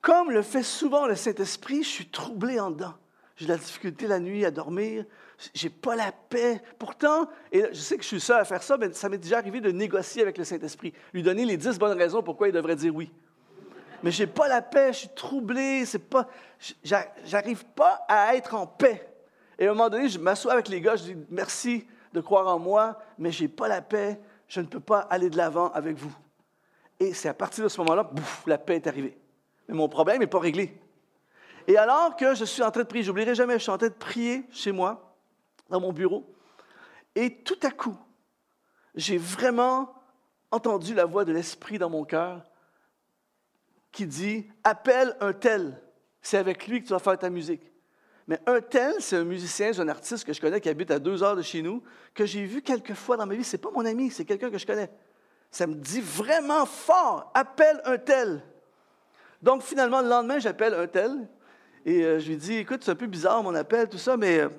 [0.02, 2.96] comme le fait souvent le Saint-Esprit, je suis troublé en dedans.
[3.38, 5.06] J'ai de la difficulté la nuit à dormir
[5.54, 6.62] j'ai pas la paix.
[6.78, 9.38] Pourtant, et je sais que je suis seul à faire ça, mais ça m'est déjà
[9.38, 12.76] arrivé de négocier avec le Saint-Esprit, lui donner les dix bonnes raisons pourquoi il devrait
[12.76, 13.12] dire oui.
[14.04, 16.28] Mais j'ai pas la paix, je suis troublé, c'est pas,
[17.24, 19.08] j'arrive pas à être en paix.
[19.60, 22.48] Et à un moment donné, je m'assois avec les gars, je dis merci de croire
[22.48, 25.98] en moi, mais j'ai pas la paix, je ne peux pas aller de l'avant avec
[25.98, 26.14] vous.
[27.00, 29.18] Et c'est à partir de ce moment-là, bouf, la paix est arrivée.
[29.68, 30.78] mais mon problème n'est pas réglé.
[31.68, 33.88] Et alors que je suis en train de prier, j'oublierai jamais, je suis en train
[33.90, 35.11] de prier chez moi,
[35.72, 36.32] dans mon bureau,
[37.16, 37.98] et tout à coup,
[38.96, 39.94] j'ai vraiment
[40.52, 42.44] entendu la voix de l'Esprit dans mon cœur
[43.92, 45.82] qui dit Appelle un tel,
[46.22, 47.72] c'est avec lui que tu vas faire ta musique.
[48.28, 51.00] Mais un tel, c'est un musicien, c'est un artiste que je connais qui habite à
[51.00, 53.44] deux heures de chez nous, que j'ai vu quelques fois dans ma vie.
[53.44, 54.90] Ce n'est pas mon ami, c'est quelqu'un que je connais.
[55.50, 58.44] Ça me dit vraiment fort Appelle un tel.
[59.42, 61.28] Donc finalement, le lendemain, j'appelle un tel
[61.86, 64.40] et euh, je lui dis Écoute, c'est un peu bizarre mon appel, tout ça, mais
[64.40, 64.50] euh,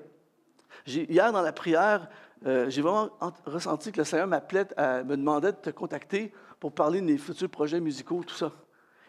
[0.86, 2.08] hier dans la prière,
[2.46, 3.10] euh, j'ai vraiment
[3.46, 7.48] ressenti que le Seigneur m'appelait, me demandait de te contacter pour parler de mes futurs
[7.48, 8.52] projets musicaux, tout ça.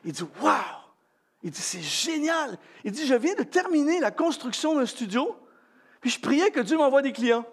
[0.06, 0.54] Il dit Waouh
[1.44, 5.36] Il dit C'est génial Il dit Je viens de terminer la construction d'un studio,
[6.02, 7.46] puis je priais que Dieu m'envoie des clients.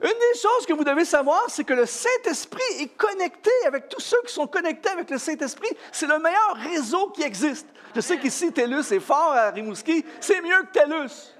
[0.00, 4.00] Une des choses que vous devez savoir, c'est que le Saint-Esprit est connecté avec tous
[4.00, 5.70] ceux qui sont connectés avec le Saint-Esprit.
[5.90, 7.66] C'est le meilleur réseau qui existe.
[7.96, 10.04] Je sais qu'ici, TELUS est fort à Rimouski.
[10.20, 11.34] C'est mieux que TELUS.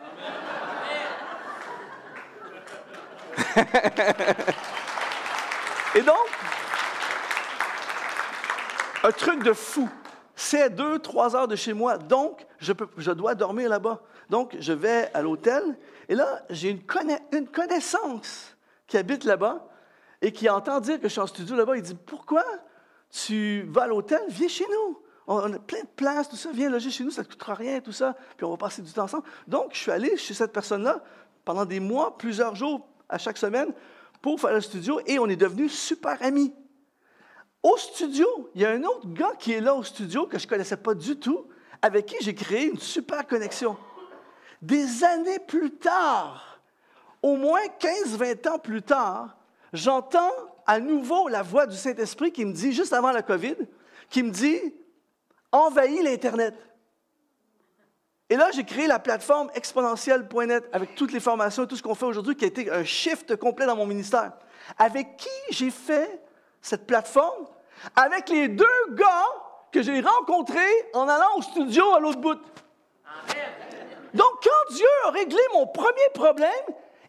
[5.95, 6.27] Et donc,
[9.05, 9.89] un truc de fou.
[10.35, 11.97] C'est deux, trois heures de chez moi.
[11.99, 14.01] Donc, je, peux, je dois dormir là-bas.
[14.31, 15.63] Donc, je vais à l'hôtel.
[16.09, 19.67] Et là, j'ai une, connaissance qui habite là-bas
[20.21, 21.77] et qui entend dire que je suis en studio là-bas.
[21.77, 22.45] Il dit Pourquoi
[23.11, 24.21] tu vas à l'hôtel?
[24.29, 25.01] Viens chez nous.
[25.27, 26.51] On a plein de places, tout ça.
[26.53, 28.17] Viens loger chez nous, ça ne coûtera rien, tout ça.
[28.37, 29.25] Puis on va passer du temps ensemble.
[29.47, 31.03] Donc, je suis allé chez cette personne-là
[31.45, 33.73] pendant des mois, plusieurs jours à chaque semaine
[34.21, 36.53] pour faire le studio et on est devenus super amis.
[37.63, 40.47] Au studio, il y a un autre gars qui est là au studio que je
[40.47, 41.47] ne connaissais pas du tout,
[41.83, 43.77] avec qui j'ai créé une super connexion.
[44.63, 46.61] Des années plus tard,
[47.23, 49.37] au moins 15-20 ans plus tard,
[49.73, 50.33] j'entends
[50.67, 53.57] à nouveau la voix du Saint-Esprit qui me dit, juste avant la COVID,
[54.11, 54.61] qui me dit,
[55.53, 56.55] envahis l'Internet.
[58.31, 61.95] Et là, j'ai créé la plateforme exponentielle.net avec toutes les formations et tout ce qu'on
[61.95, 64.33] fait aujourd'hui, qui a été un shift complet dans mon ministère.
[64.77, 66.21] Avec qui j'ai fait
[66.61, 67.47] cette plateforme?
[67.97, 69.27] Avec les deux gars
[69.73, 70.59] que j'ai rencontrés
[70.93, 72.39] en allant au studio à l'autre bout.
[74.19, 76.51] Donc, quand Dieu a réglé mon premier problème,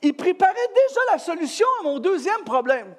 [0.04, 2.94] il préparait déjà la solution à mon deuxième problème.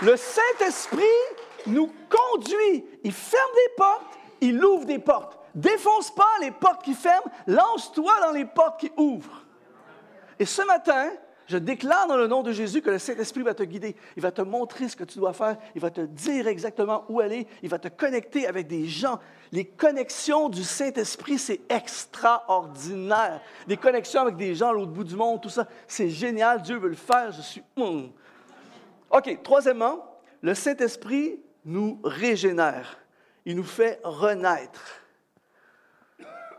[0.00, 1.04] Le Saint-Esprit
[1.66, 2.86] nous conduit.
[3.02, 5.38] Il ferme des portes, il ouvre des portes.
[5.54, 9.44] Défonce pas les portes qui ferment, lance-toi dans les portes qui ouvrent.
[10.38, 11.10] Et ce matin,
[11.46, 13.96] je déclare dans le nom de Jésus que le Saint-Esprit va te guider.
[14.16, 15.56] Il va te montrer ce que tu dois faire.
[15.74, 17.46] Il va te dire exactement où aller.
[17.62, 19.20] Il va te connecter avec des gens.
[19.52, 23.40] Les connexions du Saint-Esprit, c'est extraordinaire.
[23.66, 26.62] Des connexions avec des gens à l'autre bout du monde, tout ça, c'est génial.
[26.62, 27.30] Dieu veut le faire.
[27.32, 27.62] Je suis...
[27.76, 28.10] Hum.
[29.10, 32.98] OK, troisièmement, le Saint-Esprit nous régénère.
[33.44, 35.00] Il nous fait renaître.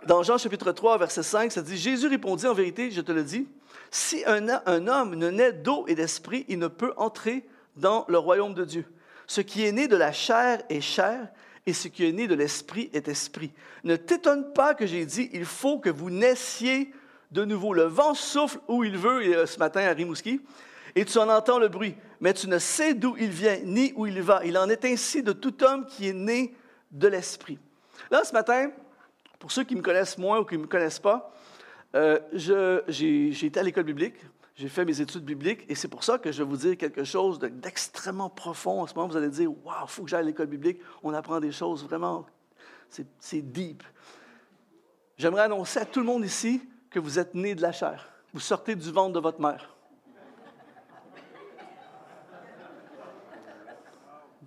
[0.06, 3.24] Dans Jean chapitre 3, verset 5, ça dit, Jésus répondit en vérité, je te le
[3.24, 3.48] dis,
[3.96, 4.50] si un,
[4.88, 8.86] homme ne naît d'eau et d'esprit, il ne peut entrer dans le royaume de Dieu.
[9.26, 11.30] Ce qui est né de la chair est chair,
[11.66, 13.52] et ce qui est né de l'esprit est esprit.
[13.86, 16.92] Ne t'étonne pas que j'ai dit, il faut que vous naissiez
[17.32, 17.74] de nouveau.
[17.74, 20.42] Le vent souffle où il veut, euh, ce matin à Rimouski,
[20.94, 24.08] et tu en entends le bruit, mais tu ne sais d'où il vient ni où
[24.08, 24.42] il va.
[24.44, 26.54] Il en est ainsi de tout homme qui est né
[26.92, 27.60] de l'Esprit.
[28.12, 28.72] Là, ce matin,
[29.40, 31.34] pour ceux qui me connaissent moins ou qui ne me connaissent pas,
[31.96, 34.16] euh, j'ai été à l'école biblique,
[34.56, 37.04] j'ai fait mes études bibliques, et c'est pour ça que je vais vous dire quelque
[37.04, 38.82] chose d'extrêmement profond.
[38.82, 41.14] En ce moment, vous allez dire, waouh, il faut que j'aille à l'école biblique, on
[41.14, 42.26] apprend des choses vraiment,
[43.20, 43.84] c'est deep.
[45.18, 48.10] J'aimerais annoncer à tout le monde ici que vous êtes né de la chair.
[48.34, 49.76] Vous sortez du ventre de votre mère.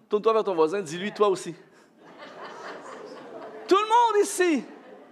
[0.08, 1.54] Tourne-toi vers ton voisin, dis-lui toi aussi.
[3.66, 4.64] Tout le monde ici,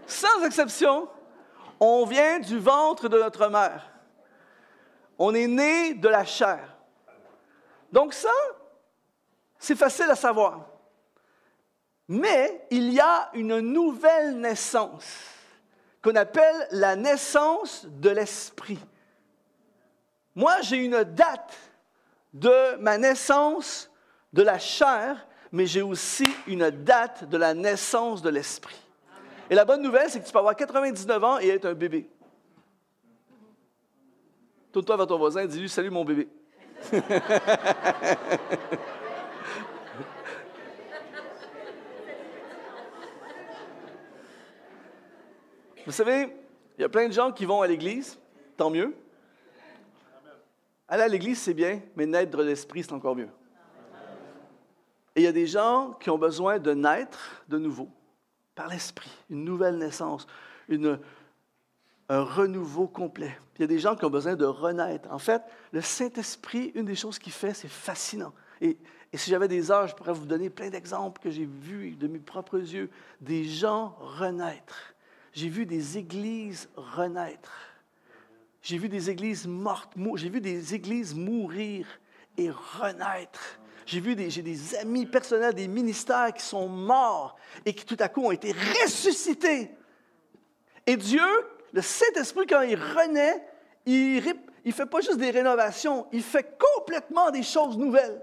[0.07, 1.09] sans exception,
[1.81, 3.91] on vient du ventre de notre mère.
[5.19, 6.77] On est né de la chair.
[7.93, 8.33] Donc ça,
[9.59, 10.67] c'est facile à savoir.
[12.09, 15.07] Mais il y a une nouvelle naissance
[16.03, 18.79] qu'on appelle la naissance de l'esprit.
[20.35, 21.57] Moi, j'ai une date
[22.33, 23.91] de ma naissance
[24.33, 28.86] de la chair, mais j'ai aussi une date de la naissance de l'esprit.
[29.49, 32.09] Et la bonne nouvelle, c'est que tu peux avoir 99 ans et être un bébé.
[34.73, 36.29] Tourne-toi vers ton voisin et dis-lui Salut mon bébé.
[45.87, 46.37] Vous savez,
[46.77, 48.19] il y a plein de gens qui vont à l'église,
[48.57, 48.93] tant mieux,
[50.89, 53.29] aller à l'église, c'est bien, mais naître de l'esprit, c'est encore mieux.
[55.15, 57.89] Et il y a des gens qui ont besoin de naître de nouveau,
[58.57, 60.27] par l'esprit, une nouvelle naissance,
[62.09, 63.39] un renouveau complet.
[63.57, 65.09] il y a des gens qui ont besoin de renaître.
[65.13, 65.43] En fait,
[65.73, 68.33] le Saint-Esprit, une des choses qu'il fait, c'est fascinant.
[68.61, 68.79] Et,
[69.13, 72.09] et si j'avais des heures, je pourrais vous donner plein d'exemples que j'ai vus de
[72.09, 72.91] mes propres yeux,
[73.21, 74.95] des gens renaître.
[75.33, 77.53] J'ai vu des églises renaître.
[78.63, 81.87] J'ai vu des églises mortes, j'ai vu des églises mourir
[82.39, 83.61] et renaître.
[83.87, 88.25] J'ai vu des, amis personnels, des ministères qui sont morts et qui tout à coup
[88.25, 89.71] ont été ressuscités.
[90.87, 91.23] Et Dieu,
[91.73, 93.47] le Saint-Esprit, quand il renaît,
[93.87, 94.23] il
[94.65, 98.21] ne fait pas juste des rénovations, il fait complètement des choses nouvelles.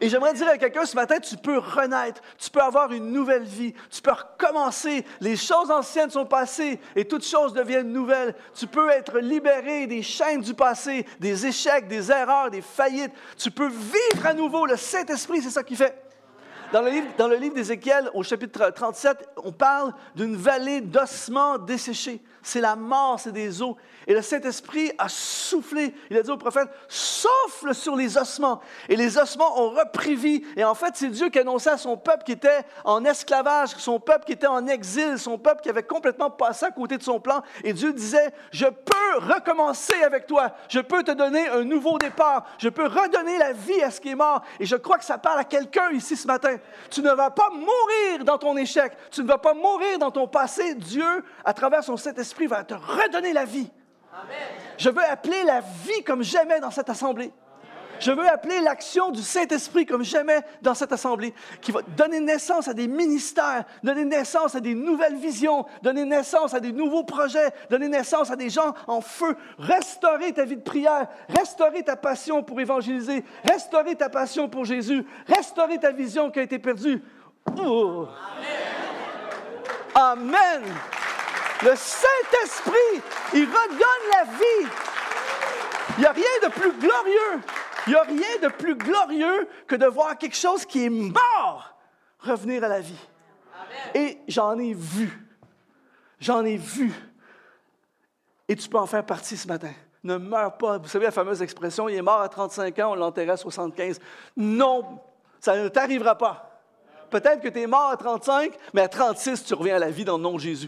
[0.00, 3.44] Et j'aimerais dire à quelqu'un ce matin, tu peux renaître, tu peux avoir une nouvelle
[3.44, 5.04] vie, tu peux recommencer.
[5.20, 8.34] Les choses anciennes sont passées et toutes choses deviennent nouvelles.
[8.54, 13.12] Tu peux être libéré des chaînes du passé, des échecs, des erreurs, des faillites.
[13.36, 14.66] Tu peux vivre à nouveau.
[14.66, 16.02] Le Saint-Esprit, c'est ça qui fait.
[16.72, 21.58] Dans le livre, dans le livre d'Ézéchiel, au chapitre 37, on parle d'une vallée d'ossements
[21.58, 22.22] desséchés.
[22.42, 23.76] C'est la mort, c'est des os.
[24.06, 25.94] Et le Saint-Esprit a soufflé.
[26.10, 28.60] Il a dit au prophète, souffle sur les ossements.
[28.88, 30.44] Et les ossements ont repris vie.
[30.56, 34.00] Et en fait, c'est Dieu qui annonçait à son peuple qui était en esclavage, son
[34.00, 37.20] peuple qui était en exil, son peuple qui avait complètement passé à côté de son
[37.20, 37.42] plan.
[37.62, 40.52] Et Dieu disait, je peux recommencer avec toi.
[40.68, 42.46] Je peux te donner un nouveau départ.
[42.58, 44.42] Je peux redonner la vie à ce qui est mort.
[44.58, 46.56] Et je crois que ça parle à quelqu'un ici ce matin.
[46.90, 48.92] Tu ne vas pas mourir dans ton échec.
[49.12, 50.74] Tu ne vas pas mourir dans ton passé.
[50.74, 53.70] Dieu, à travers son Saint-Esprit, va te redonner la vie.
[54.78, 57.32] Je veux appeler la vie comme jamais dans cette assemblée.
[58.00, 62.66] Je veux appeler l'action du Saint-Esprit comme jamais dans cette assemblée, qui va donner naissance
[62.66, 67.50] à des ministères, donner naissance à des nouvelles visions, donner naissance à des nouveaux projets,
[67.70, 72.42] donner naissance à des gens en feu, restaurer ta vie de prière, restaurer ta passion
[72.42, 77.00] pour évangéliser, restaurer ta passion pour Jésus, restaurer ta vision qui a été perdue.
[77.56, 78.08] Oh.
[79.94, 80.62] Amen.
[80.62, 80.62] Amen.
[81.64, 83.02] Le Saint-Esprit,
[83.34, 84.68] il redonne la vie.
[85.96, 87.40] Il n'y a rien de plus glorieux.
[87.86, 91.76] Il n'y a rien de plus glorieux que de voir quelque chose qui est mort
[92.18, 92.98] revenir à la vie.
[93.94, 95.10] Et j'en ai vu.
[96.20, 96.92] J'en ai vu.
[98.48, 99.72] Et tu peux en faire partie ce matin.
[100.04, 100.78] Ne meurs pas.
[100.78, 104.00] Vous savez la fameuse expression, il est mort à 35 ans, on l'enterrait à 75.
[104.36, 105.00] Non,
[105.40, 106.60] ça ne t'arrivera pas.
[107.10, 110.04] Peut-être que tu es mort à 35, mais à 36, tu reviens à la vie
[110.04, 110.66] dans le nom de Jésus.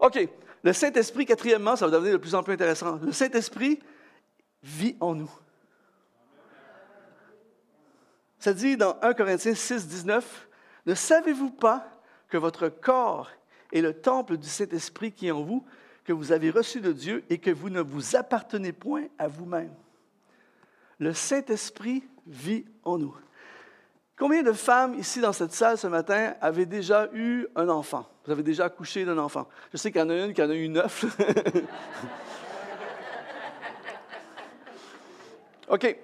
[0.00, 0.28] OK.
[0.62, 2.98] Le Saint-Esprit, quatrièmement, ça va devenir de plus en plus intéressant.
[3.02, 3.80] Le Saint-Esprit
[4.62, 5.30] vit en nous.
[8.38, 10.48] Ça dit dans 1 Corinthiens 6, 19,
[10.86, 11.86] Ne savez-vous pas
[12.28, 13.30] que votre corps
[13.72, 15.64] est le temple du Saint-Esprit qui est en vous,
[16.04, 19.74] que vous avez reçu de Dieu et que vous ne vous appartenez point à vous-même?
[20.98, 23.16] Le Saint-Esprit vit en nous.
[24.20, 28.06] Combien de femmes ici dans cette salle ce matin avaient déjà eu un enfant?
[28.26, 29.48] Vous avez déjà accouché d'un enfant?
[29.72, 31.06] Je sais qu'il y en a une qui en a eu neuf.
[35.70, 35.96] OK.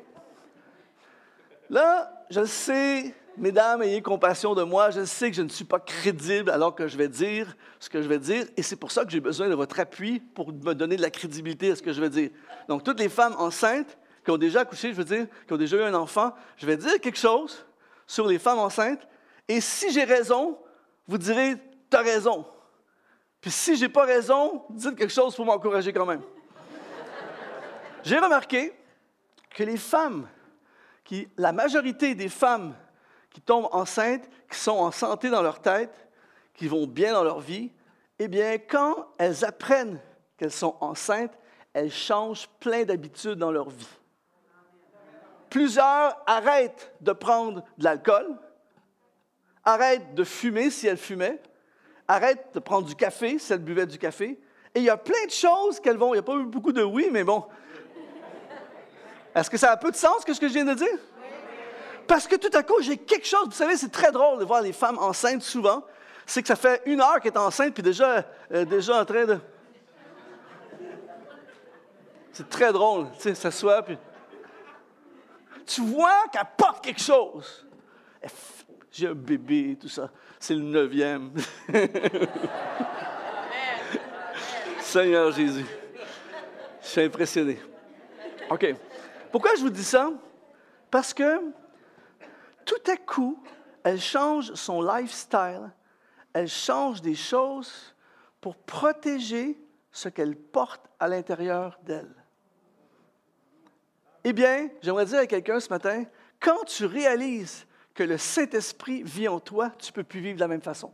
[1.69, 4.89] Là, je sais, mesdames, ayez compassion de moi.
[4.89, 8.01] Je sais que je ne suis pas crédible alors que je vais dire ce que
[8.01, 8.47] je vais dire.
[8.57, 11.11] Et c'est pour ça que j'ai besoin de votre appui pour me donner de la
[11.11, 12.31] crédibilité à ce que je vais dire.
[12.67, 15.77] Donc, toutes les femmes enceintes qui ont déjà accouché, je veux dire, qui ont déjà
[15.77, 17.66] eu un enfant, je vais dire quelque chose
[18.07, 19.07] sur les femmes enceintes.
[19.49, 20.59] Et si j'ai raison,
[21.07, 21.57] vous direz,
[21.91, 22.47] tu as raison.
[23.41, 26.23] Puis si j'ai pas raison, dites quelque chose pour m'encourager quand même.
[28.05, 28.73] j'ai remarqué
[29.51, 30.29] que les femmes,
[31.37, 32.75] la majorité des femmes
[33.31, 36.09] qui tombent enceintes, qui sont en santé dans leur tête,
[36.55, 37.71] qui vont bien dans leur vie,
[38.19, 40.01] eh bien, quand elles apprennent
[40.37, 41.37] qu'elles sont enceintes,
[41.73, 43.96] elles changent plein d'habitudes dans leur vie.
[45.57, 48.37] Plusieurs arrêtent de prendre de l'alcool,
[49.65, 51.41] arrêtent de fumer si elles fumaient,
[52.07, 54.39] arrêtent de prendre du café si elles buvaient du café.
[54.75, 56.09] Et il y a plein de choses qu'elles vont.
[56.09, 57.43] Il n'y a pas eu beaucoup de oui, mais bon.
[59.35, 60.99] Est-ce que ça a un peu de sens, que ce que je viens de dire?
[62.07, 63.47] Parce que tout à coup, j'ai quelque chose.
[63.47, 65.85] Vous savez, c'est très drôle de voir les femmes enceintes souvent.
[66.27, 69.25] C'est que ça fait une heure qu'elle est enceinte, puis déjà, euh, déjà en train
[69.25, 69.39] de.
[72.35, 73.97] C'est très drôle, tu sais, puis
[75.67, 77.67] tu vois qu'elle porte quelque chose.
[78.91, 80.11] J'ai un bébé, tout ça.
[80.39, 81.33] C'est le neuvième.
[84.81, 85.67] Seigneur Jésus.
[86.81, 87.59] Je suis impressionné.
[88.49, 88.75] OK.
[89.31, 90.11] Pourquoi je vous dis ça?
[90.91, 91.41] Parce que
[92.65, 93.43] tout à coup,
[93.83, 95.71] elle change son lifestyle,
[96.33, 97.95] elle change des choses
[98.41, 99.59] pour protéger
[99.93, 102.15] ce qu'elle porte à l'intérieur d'elle.
[104.29, 106.03] Eh bien, j'aimerais dire à quelqu'un ce matin,
[106.41, 110.41] quand tu réalises que le Saint-Esprit vit en toi, tu ne peux plus vivre de
[110.41, 110.91] la même façon.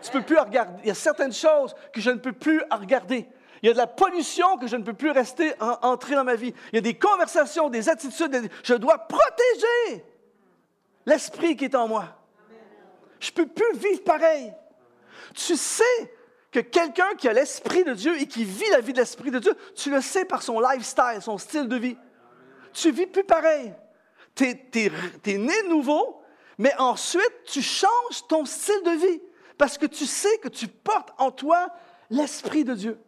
[0.00, 0.80] Tu peux plus regarder.
[0.84, 3.28] Il y a certaines choses que je ne peux plus regarder.
[3.62, 6.34] Il y a de la pollution que je ne peux plus rester entrer dans ma
[6.34, 6.54] vie.
[6.72, 8.50] Il y a des conversations, des attitudes.
[8.62, 10.02] Je dois protéger
[11.04, 12.06] l'esprit qui est en moi.
[13.20, 14.50] Je ne peux plus vivre pareil.
[15.34, 16.14] Tu sais
[16.50, 19.40] que quelqu'un qui a l'esprit de Dieu et qui vit la vie de l'esprit de
[19.40, 21.98] Dieu, tu le sais par son lifestyle, son style de vie.
[22.74, 23.72] Tu vis plus pareil.
[24.34, 26.22] Tu es, né nouveau,
[26.58, 29.22] mais ensuite tu changes ton style de vie
[29.56, 31.68] parce que tu sais que tu portes en toi
[32.10, 32.98] l'esprit de Dieu.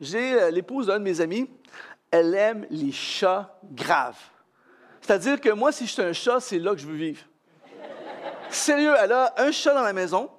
[0.00, 1.50] J'ai euh, l'épouse d'un de mes amis,
[2.10, 4.18] elle aime les chats graves.
[5.00, 7.24] C'est-à-dire que moi, si je suis un chat, c'est là que je veux vivre.
[8.50, 10.30] Sérieux, elle a un chat dans la maison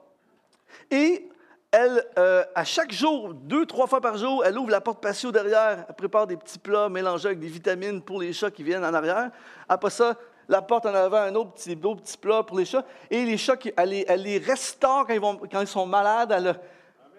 [0.89, 1.29] et
[1.73, 5.31] elle, euh, à chaque jour, deux, trois fois par jour, elle ouvre la porte patio
[5.31, 8.85] derrière, elle prépare des petits plats mélangés avec des vitamines pour les chats qui viennent
[8.85, 9.31] en arrière.
[9.67, 10.15] Après ça,
[10.47, 12.85] la porte en avant, un autre petit, autre petit plat pour les chats.
[13.09, 16.31] Et les chats, elle, les, elle les restaure quand ils, quand ils sont malades.
[16.31, 16.59] Elle,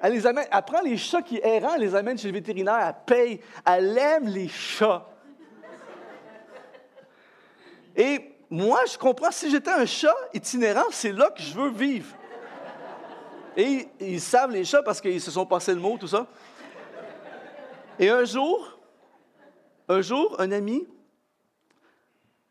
[0.01, 2.79] elle, les amène, elle prend les chats qui errant, elle les amène chez le vétérinaire,
[2.79, 3.41] elle paye.
[3.67, 5.05] Elle aime les chats.
[7.97, 12.15] Et moi, je comprends, si j'étais un chat itinérant, c'est là que je veux vivre.
[13.57, 16.27] Et ils savent les chats parce qu'ils se sont passés le mot, tout ça.
[17.99, 18.79] Et un jour,
[19.89, 20.87] un jour, un ami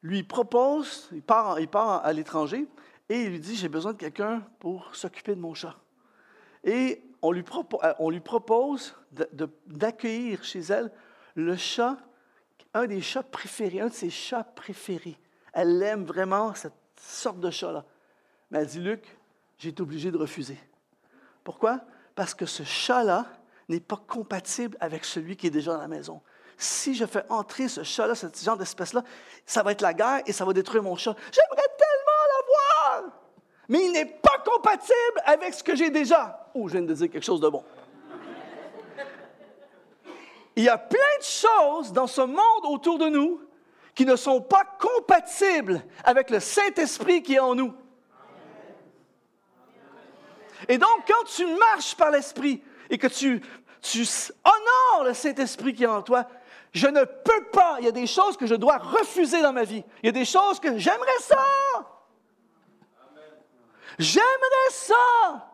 [0.01, 2.67] lui propose, il part, il à l'étranger,
[3.09, 5.75] et il lui dit, j'ai besoin de quelqu'un pour s'occuper de mon chat.
[6.63, 7.43] Et on lui,
[7.83, 8.95] euh, on lui propose
[9.67, 10.91] d'accueillir chez elle
[11.35, 11.97] le chat,
[12.73, 15.17] un des chats préférés, un de ses chats préférés.
[15.53, 17.85] Elle aime vraiment cette sorte de chat-là.
[18.51, 19.17] Mais elle dit, Luc,
[19.57, 20.57] j'ai été obligé de refuser.
[21.43, 21.81] Pourquoi?
[22.15, 23.25] Parce que ce chat-là
[23.69, 26.21] n'est pas compatible avec celui qui est déjà dans la maison.
[26.57, 29.03] Si je fais entrer ce chat-là, ce genre d'espèce-là,
[29.45, 31.15] ça va être la guerre et ça va détruire mon chat.
[31.31, 33.13] J'aimerais tellement l'avoir,
[33.67, 36.49] mais il n'est pas compatible avec ce que j'ai déjà.
[36.53, 37.63] Oh, je viens de dire quelque chose de bon.
[40.55, 43.41] Il y a plein de choses dans ce monde autour de nous
[43.95, 47.73] qui ne sont pas compatibles avec le Saint-Esprit qui est en nous.
[50.67, 53.41] Et donc, quand tu marches par l'Esprit et que tu,
[54.43, 56.27] honores le Saint-Esprit qui est en toi,
[56.71, 57.77] je ne peux pas.
[57.79, 59.83] Il y a des choses que je dois refuser dans ma vie.
[60.01, 61.45] Il y a des choses que j'aimerais ça.
[63.99, 65.49] J'aimerais ça.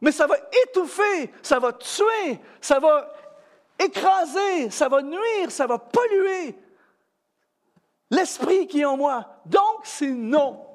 [0.00, 3.12] Mais ça va étouffer, ça va tuer, ça va
[3.78, 6.56] écraser, ça va nuire, ça va polluer
[8.10, 9.40] l'esprit qui est en moi.
[9.46, 10.67] Donc, c'est non.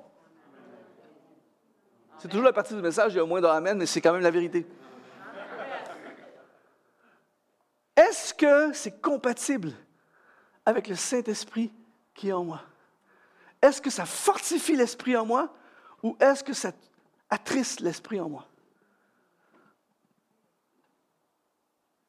[2.23, 4.21] C'est toujours la partie du message, il y a moins de mais c'est quand même
[4.21, 4.65] la vérité.
[7.97, 9.73] Est-ce que c'est compatible
[10.65, 11.73] avec le Saint-Esprit
[12.13, 12.62] qui est en moi?
[13.62, 15.53] Est-ce que ça fortifie l'esprit en moi
[16.01, 16.71] ou est-ce que ça
[17.29, 18.47] attriste l'esprit en moi?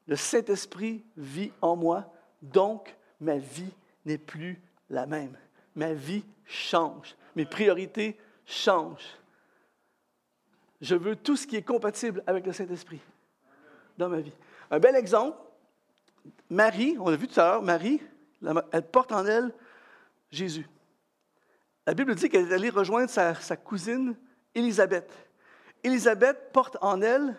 [0.07, 2.09] Le Saint-Esprit vit en moi,
[2.41, 3.73] donc ma vie
[4.05, 5.37] n'est plus la même.
[5.75, 7.17] Ma vie change.
[7.35, 9.17] Mes priorités changent.
[10.81, 13.01] Je veux tout ce qui est compatible avec le Saint-Esprit
[13.97, 14.33] dans ma vie.
[14.71, 15.37] Un bel exemple,
[16.49, 18.01] Marie, on l'a vu tout à l'heure, Marie,
[18.71, 19.53] elle porte en elle
[20.31, 20.67] Jésus.
[21.87, 24.15] La Bible dit qu'elle est allée rejoindre sa, sa cousine
[24.53, 25.11] Élisabeth.
[25.83, 27.35] Élisabeth porte en elle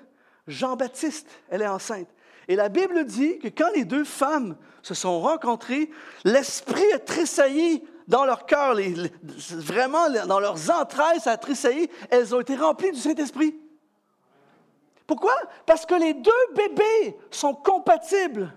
[0.47, 2.09] Jean-Baptiste, elle est enceinte.
[2.49, 5.91] Et la Bible dit que quand les deux femmes se sont rencontrées,
[6.25, 8.77] l'Esprit a tressailli dans leur cœur,
[9.51, 11.89] vraiment dans leurs entrailles, ça a tressailli.
[12.11, 13.59] Elles ont été remplies du Saint-Esprit.
[15.07, 15.35] Pourquoi?
[15.67, 18.53] Parce que les deux bébés sont compatibles.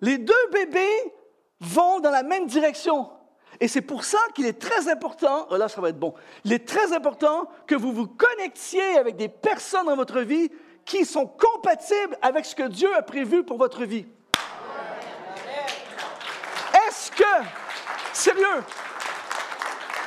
[0.00, 1.12] Les deux bébés
[1.60, 3.10] vont dans la même direction.
[3.60, 6.52] Et c'est pour ça qu'il est très important, oh là ça va être bon, il
[6.52, 10.50] est très important que vous vous connectiez avec des personnes dans votre vie
[10.84, 14.06] qui sont compatibles avec ce que Dieu a prévu pour votre vie.
[16.88, 17.24] Est-ce que
[18.14, 18.62] Sérieux.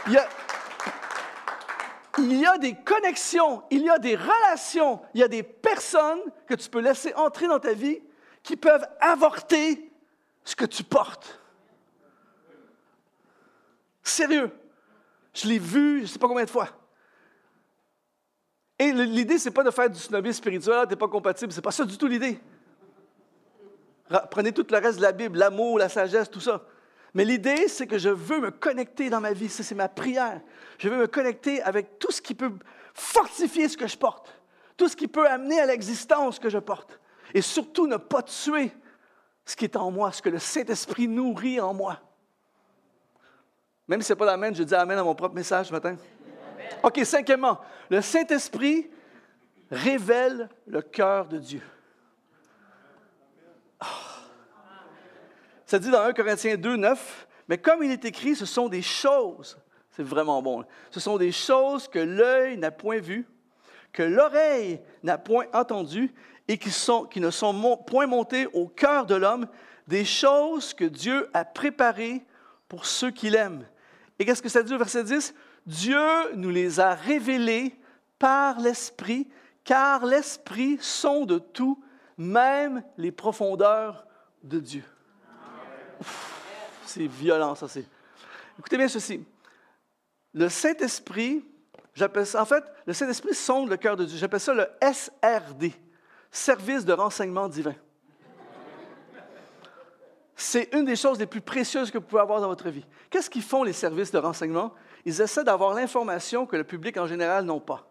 [0.08, 0.14] Il
[2.40, 6.56] y, a, des connexions, il y a des relations, il y a des personnes que
[6.56, 8.02] tu peux laisser entrer dans ta vie
[8.42, 9.92] qui peuvent avorter
[10.46, 11.40] ce que tu portes.
[14.02, 14.52] Sérieux.
[15.34, 16.70] Je l'ai vu, je ne sais pas combien de fois.
[18.80, 21.58] Et l'idée, ce n'est pas de faire du snobisme spirituel, tu n'es pas compatible, ce
[21.58, 22.40] n'est pas ça du tout l'idée.
[24.32, 26.64] Prenez tout le reste de la Bible, l'amour, la sagesse, tout ça.
[27.14, 29.50] Mais l'idée, c'est que je veux me connecter dans ma vie.
[29.50, 30.42] Ça, c'est ma prière.
[30.78, 32.52] Je veux me connecter avec tout ce qui peut
[32.94, 34.42] fortifier ce que je porte,
[34.76, 37.00] tout ce qui peut amener à l'existence ce que je porte.
[37.34, 38.72] Et surtout, ne pas tuer
[39.46, 42.00] ce qui est en moi, ce que le Saint-Esprit nourrit en moi.
[43.88, 45.96] Même si ce n'est pas l'Amen, je dis Amen à mon propre message ce matin.
[46.84, 48.90] OK, cinquièmement, le Saint-Esprit
[49.72, 51.62] révèle le cœur de Dieu.
[55.68, 58.82] Ça dit dans 1 Corinthiens 2, 9, mais comme il est écrit, ce sont des
[58.82, 59.60] choses,
[59.92, 63.28] c'est vraiment bon, ce sont des choses que l'œil n'a point vues,
[63.92, 66.14] que l'oreille n'a point entendues
[66.48, 66.70] et qui,
[67.20, 69.46] ne sont point montées au cœur de l'homme,
[69.88, 72.26] des choses que Dieu a préparées
[72.70, 73.66] pour ceux qui l'aiment.
[74.20, 75.36] Et qu'est-ce que ça dit au verset 10?
[75.66, 76.00] Dieu
[76.36, 77.76] nous les a révélées
[78.20, 79.28] par l'Esprit,
[79.66, 81.84] car l'Esprit sonde tout,
[82.18, 84.08] même les profondeurs
[84.44, 84.84] de Dieu.
[86.86, 87.68] C'est violent, ça.
[88.58, 89.24] Écoutez bien ceci.
[90.34, 91.46] Le Saint-Esprit,
[91.94, 94.18] j'appelle ça, en fait, le Saint-Esprit sonde le cœur de Dieu.
[94.18, 95.74] J'appelle ça le SRD,
[96.32, 97.76] Service de renseignement divin.
[100.36, 102.86] C'est une des choses les plus précieuses que vous pouvez avoir dans votre vie.
[103.10, 104.74] Qu'est-ce qu'ils font, les services de renseignement?
[105.04, 107.87] Ils essaient d'avoir l'information que le public en général n'a pas.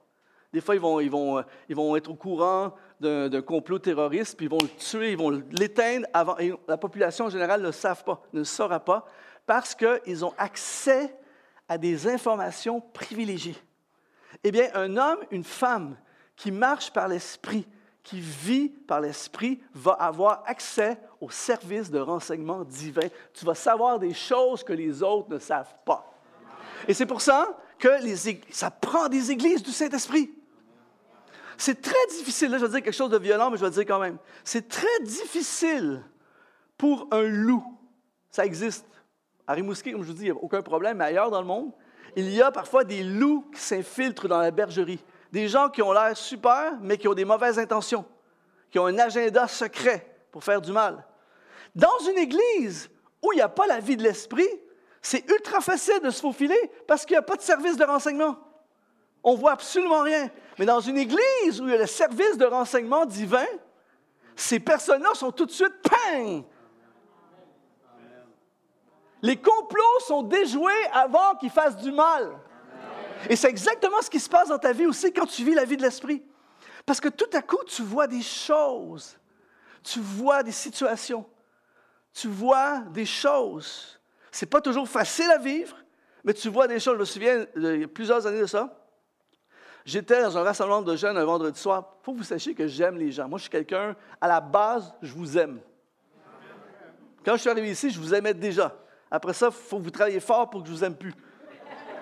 [0.56, 4.70] Des fois, euh, ils vont être au courant d'un complot terroriste, puis ils vont le
[4.70, 6.38] tuer, ils vont l'éteindre avant.
[6.38, 9.04] Et la population en général ne le saura pas,
[9.44, 11.14] parce qu'ils ont accès
[11.68, 13.58] à des informations privilégiées.
[14.42, 15.94] Eh bien, un homme, une femme
[16.36, 17.68] qui marche par l'esprit,
[18.02, 23.08] qui vit par l'Esprit va avoir accès au service de renseignement divin.
[23.34, 26.10] Tu vas savoir des choses que les autres ne savent pas.
[26.88, 27.90] Et c'est pour ça que
[28.48, 30.30] ça prend des églises du Saint-Esprit.
[31.58, 33.86] C'est très difficile, là je vais dire quelque chose de violent, mais je vais dire
[33.86, 34.18] quand même.
[34.44, 36.02] C'est très difficile
[36.76, 37.64] pour un loup.
[38.30, 38.86] Ça existe.
[39.46, 41.46] À Rimouski, comme je vous dis, il n'y a aucun problème, mais ailleurs dans le
[41.46, 41.72] monde,
[42.16, 45.02] il y a parfois des loups qui s'infiltrent dans la bergerie.
[45.32, 48.04] Des gens qui ont l'air super, mais qui ont des mauvaises intentions,
[48.70, 51.04] qui ont un agenda secret pour faire du mal.
[51.74, 52.90] Dans une église
[53.22, 54.48] où il n'y a pas la vie de l'esprit,
[55.02, 58.36] c'est ultra facile de se faufiler parce qu'il n'y a pas de service de renseignement.
[59.28, 60.30] On voit absolument rien.
[60.56, 63.44] Mais dans une église où il y a le service de renseignement divin,
[64.36, 66.44] ces personnes-là sont tout de suite, ping!
[69.22, 72.38] Les complots sont déjoués avant qu'ils fassent du mal.
[73.28, 75.64] Et c'est exactement ce qui se passe dans ta vie aussi quand tu vis la
[75.64, 76.22] vie de l'esprit.
[76.84, 79.18] Parce que tout à coup, tu vois des choses,
[79.82, 81.26] tu vois des situations,
[82.12, 83.98] tu vois des choses.
[84.30, 85.76] C'est pas toujours facile à vivre,
[86.22, 86.94] mais tu vois des choses.
[86.94, 88.85] Je me souviens, il y a plusieurs années de ça,
[89.86, 91.94] j'étais dans un rassemblement de jeunes un vendredi soir.
[92.02, 93.28] Il faut que vous sachiez que j'aime les gens.
[93.28, 95.60] Moi, je suis quelqu'un, à la base, je vous aime.
[97.24, 98.74] Quand je suis arrivé ici, je vous aimais déjà.
[99.10, 101.14] Après ça, il faut que vous travaillez fort pour que je vous aime plus.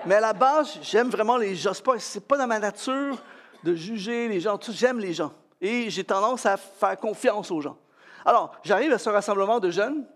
[0.06, 1.72] Mais à la base, j'aime vraiment les gens.
[1.72, 3.22] Ce n'est pas, dans ma nature
[3.62, 4.58] de juger les gens.
[4.70, 5.32] J'aime les gens.
[5.60, 7.78] Et j'ai tendance à faire confiance aux gens.
[8.24, 10.06] Alors, j'arrive à ce rassemblement de jeunes.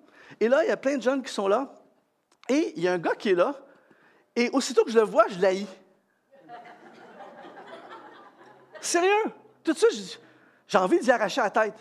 [0.41, 1.73] Et là, il y a plein de jeunes qui sont là.
[2.49, 3.55] Et il y a un gars qui est là.
[4.37, 5.67] Et aussitôt que je le vois, je l'haïs.
[8.81, 9.33] Sérieux?
[9.65, 10.21] Tout de suite,
[10.67, 11.75] j'ai envie d'y arracher la tête.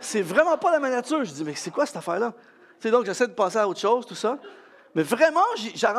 [0.00, 1.24] C'est vraiment pas dans ma nature.
[1.24, 2.32] Je dis, mais c'est quoi cette affaire-là?
[2.80, 4.38] C'est donc, j'essaie de penser à autre chose, tout ça.
[4.94, 5.44] Mais vraiment,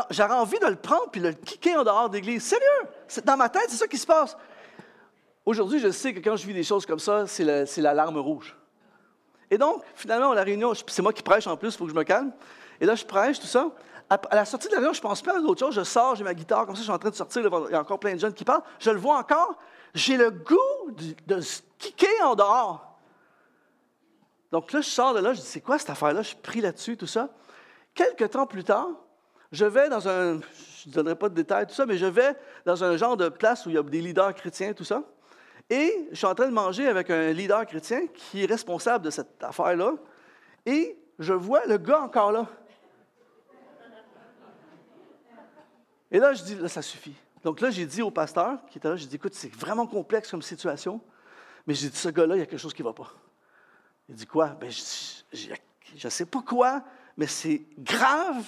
[0.10, 2.44] j'aurais envie de le prendre puis de le kicker en dehors de l'église.
[2.44, 3.24] Sérieux?
[3.24, 4.36] Dans ma tête, c'est ça qui se passe.
[5.46, 8.56] Aujourd'hui, je sais que quand je vis des choses comme ça, c'est l'alarme rouge.
[9.50, 11.96] Et donc, finalement, la réunion, c'est moi qui prêche en plus, il faut que je
[11.96, 12.32] me calme.
[12.82, 13.70] Et là, je prêche, tout ça.
[14.10, 15.76] À, la sortie de la réunion, je pense pas à d'autres choses.
[15.76, 17.42] Je sors, j'ai ma guitare, comme ça, je suis en train de sortir.
[17.42, 18.64] il y a encore plein de jeunes qui parlent.
[18.80, 19.58] Je le vois encore.
[19.98, 21.42] J'ai le goût de, de
[21.80, 23.00] kicker en dehors.
[24.52, 26.22] Donc là, je sors de là, je dis, c'est quoi cette affaire-là?
[26.22, 27.30] Je pris là-dessus, tout ça.
[27.96, 28.90] Quelques temps plus tard,
[29.52, 30.40] je vais dans un,
[30.84, 33.28] je ne donnerai pas de détails, tout ça, mais je vais dans un genre de
[33.28, 35.02] place où il y a des leaders chrétiens, tout ça.
[35.68, 39.10] Et je suis en train de manger avec un leader chrétien qui est responsable de
[39.10, 39.94] cette affaire-là.
[40.68, 42.46] Et je vois le gars encore là.
[46.12, 47.16] Et là, je dis, là, ça suffit.
[47.48, 50.30] Donc là, j'ai dit au pasteur qui était là, j'ai dit, écoute, c'est vraiment complexe
[50.30, 51.00] comme situation,
[51.66, 53.10] mais j'ai dit, ce gars-là, il y a quelque chose qui ne va pas.
[54.10, 54.48] Il dit quoi?
[54.48, 55.48] Ben, je
[56.04, 56.84] ne sais pas quoi,
[57.16, 58.46] mais c'est grave.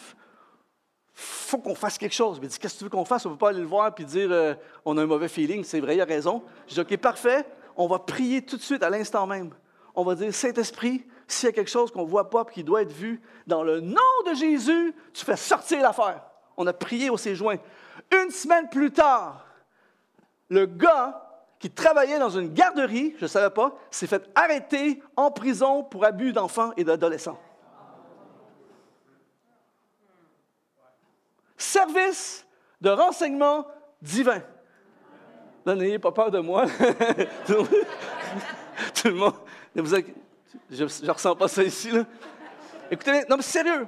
[1.14, 2.42] faut qu'on fasse quelque chose.
[2.44, 3.26] Il dit, qu'est-ce que tu veux qu'on fasse?
[3.26, 5.64] On ne peut pas aller le voir et dire, euh, on a un mauvais feeling.
[5.64, 6.44] C'est vrai, il a raison.
[6.68, 7.46] Je dis, OK, parfait.
[7.78, 9.52] On va prier tout de suite, à l'instant même.
[9.96, 12.66] On va dire, Saint-Esprit, s'il y a quelque chose qu'on ne voit pas et qui
[12.66, 13.96] doit être vu, dans le nom
[14.30, 16.22] de Jésus, tu fais sortir l'affaire.
[16.58, 17.60] On a prié, on s'est joint.
[18.12, 19.46] Une semaine plus tard,
[20.50, 21.26] le gars
[21.60, 26.06] qui travaillait dans une garderie, je ne savais pas, s'est fait arrêter en prison pour
[26.06, 27.40] abus d'enfants et d'adolescents.
[31.60, 32.46] service
[32.82, 33.68] de renseignement
[34.02, 34.42] divin.
[35.66, 36.66] N'ayez pas peur de moi.
[37.46, 37.68] Tout
[39.06, 39.36] le monde.
[40.72, 41.92] Je ne ressens pas ça ici.
[42.90, 43.88] Écoutez, non, mais sérieux,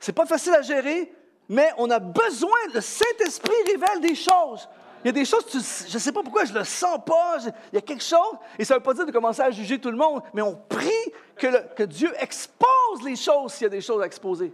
[0.00, 1.12] c'est pas facile à gérer,
[1.48, 4.68] mais on a besoin, le Saint-Esprit révèle des choses.
[5.04, 7.38] Il y a des choses, je ne sais pas pourquoi, je ne le sens pas,
[7.72, 9.80] il y a quelque chose, et ça ne veut pas dire de commencer à juger
[9.80, 10.90] tout le monde, mais on prie
[11.36, 14.52] que, que Dieu expose les choses s'il y a des choses à exposer.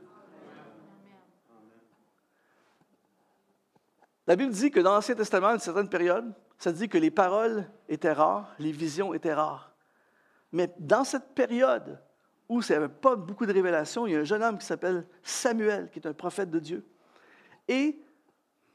[4.27, 7.11] La Bible dit que dans l'Ancien Testament, à une certaine période, ça dit que les
[7.11, 9.73] paroles étaient rares, les visions étaient rares.
[10.53, 12.01] Mais dans cette période
[12.49, 14.67] où il n'y avait pas beaucoup de révélations, il y a un jeune homme qui
[14.67, 16.85] s'appelle Samuel, qui est un prophète de Dieu.
[17.69, 17.99] Et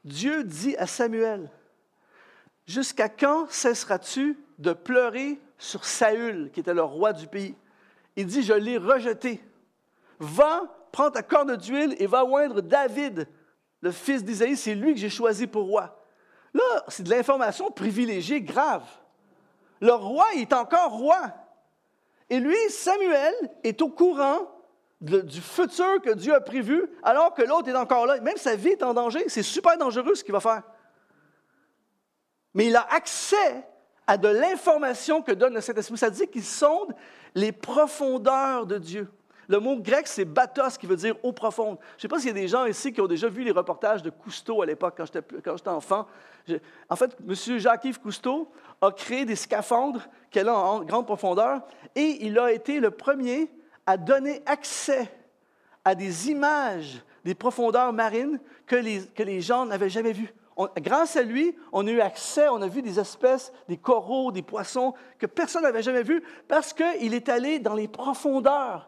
[0.04, 1.50] Dieu dit à Samuel,
[2.70, 7.56] Jusqu'à quand cesseras-tu de pleurer sur Saül, qui était le roi du pays?
[8.14, 9.42] Il dit, je l'ai rejeté.
[10.20, 10.62] Va,
[10.92, 13.26] prends ta corne d'huile et va oindre David,
[13.80, 16.04] le fils d'Isaïe, c'est lui que j'ai choisi pour roi.
[16.54, 18.86] Là, c'est de l'information privilégiée grave.
[19.80, 21.32] Le roi est encore roi.
[22.30, 24.48] Et lui, Samuel, est au courant
[25.00, 28.20] du futur que Dieu a prévu, alors que l'autre est encore là.
[28.20, 29.24] Même sa vie est en danger.
[29.28, 30.62] C'est super dangereux ce qu'il va faire.
[32.54, 33.66] Mais il a accès
[34.06, 35.98] à de l'information que donne le Saint-Esprit.
[35.98, 36.94] Ça dit qu'il sonde
[37.34, 39.08] les profondeurs de Dieu.
[39.50, 41.76] Le mot grec, c'est batos, qui veut dire eau profonde.
[41.80, 43.50] Je ne sais pas s'il y a des gens ici qui ont déjà vu les
[43.50, 45.06] reportages de Cousteau à l'époque, quand
[45.56, 46.06] j'étais enfant.
[46.88, 47.58] en fait, M.
[47.58, 48.48] Jacques-Yves Cousteau
[48.80, 51.62] a créé des scaphandres qu'elle a en grande profondeur
[51.96, 53.50] et il a été le premier
[53.86, 55.10] à donner accès
[55.84, 58.38] à des images des profondeurs marines
[58.68, 60.32] que les, que les gens n'avaient jamais vues.
[60.76, 64.42] grâce à lui, on a eu accès, on a vu des espèces, des coraux, des
[64.42, 68.86] poissons que personne n'avait jamais vus parce qu'il est allé dans les profondeurs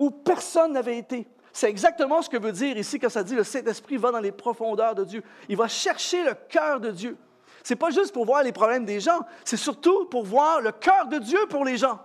[0.00, 1.28] où personne n'avait été.
[1.52, 4.32] C'est exactement ce que veut dire ici quand ça dit le Saint-Esprit va dans les
[4.32, 5.22] profondeurs de Dieu.
[5.48, 7.16] Il va chercher le cœur de Dieu.
[7.62, 10.72] Ce n'est pas juste pour voir les problèmes des gens, c'est surtout pour voir le
[10.72, 12.00] cœur de Dieu pour les gens.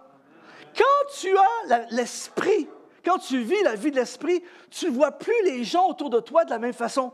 [0.77, 2.67] Quand tu as l'esprit,
[3.05, 6.19] quand tu vis la vie de l'esprit, tu ne vois plus les gens autour de
[6.19, 7.13] toi de la même façon.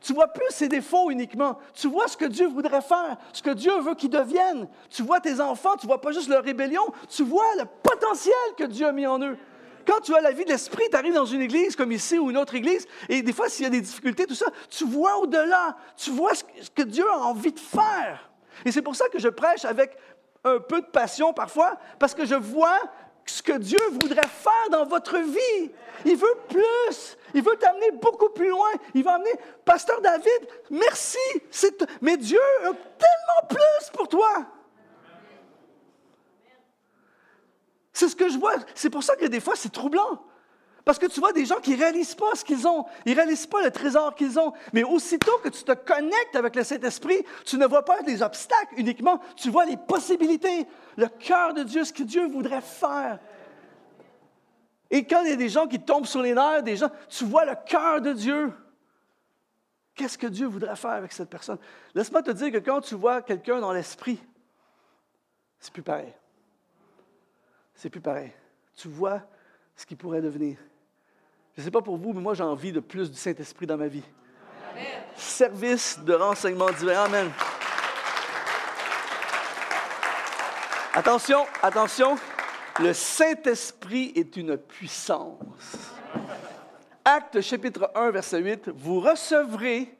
[0.00, 1.58] Tu vois plus ses défauts uniquement.
[1.74, 4.68] Tu vois ce que Dieu voudrait faire, ce que Dieu veut qu'ils deviennent.
[4.90, 8.64] Tu vois tes enfants, tu vois pas juste leur rébellion, tu vois le potentiel que
[8.64, 9.36] Dieu a mis en eux.
[9.86, 12.30] Quand tu as la vie de l'esprit, tu arrives dans une église comme ici ou
[12.30, 15.18] une autre église, et des fois, s'il y a des difficultés, tout ça, tu vois
[15.18, 18.30] au-delà, tu vois ce que Dieu a envie de faire.
[18.64, 19.96] Et c'est pour ça que je prêche avec
[20.44, 22.80] un peu de passion parfois, parce que je vois
[23.24, 25.70] ce que Dieu voudrait faire dans votre vie.
[26.04, 27.16] Il veut plus.
[27.34, 28.68] Il veut t'amener beaucoup plus loin.
[28.94, 29.32] Il va amener,
[29.64, 31.18] Pasteur David, merci,
[32.00, 34.46] mais Dieu a tellement plus pour toi.
[37.96, 38.56] C'est ce que je vois.
[38.74, 40.22] C'est pour ça que des fois, c'est troublant.
[40.84, 42.84] Parce que tu vois des gens qui ne réalisent pas ce qu'ils ont.
[43.06, 44.52] Ils ne réalisent pas le trésor qu'ils ont.
[44.74, 48.74] Mais aussitôt que tu te connectes avec le Saint-Esprit, tu ne vois pas les obstacles
[48.76, 50.66] uniquement, tu vois les possibilités,
[50.98, 53.18] le cœur de Dieu, ce que Dieu voudrait faire.
[54.90, 57.24] Et quand il y a des gens qui tombent sur les nerfs, des gens, tu
[57.24, 58.52] vois le cœur de Dieu.
[59.94, 61.58] Qu'est-ce que Dieu voudrait faire avec cette personne?
[61.94, 64.22] Laisse-moi te dire que quand tu vois quelqu'un dans l'esprit,
[65.58, 66.12] c'est plus pareil
[67.76, 68.32] c'est plus pareil.
[68.74, 69.22] Tu vois
[69.76, 70.56] ce qui pourrait devenir.
[71.54, 73.76] Je ne sais pas pour vous, mais moi j'ai envie de plus du Saint-Esprit dans
[73.76, 74.04] ma vie.
[75.14, 77.04] Service de renseignement divin.
[77.04, 77.30] Amen.
[80.92, 82.16] Attention, attention,
[82.80, 85.92] le Saint-Esprit est une puissance.
[87.04, 89.94] Acte chapitre 1, verset 8, vous recevrez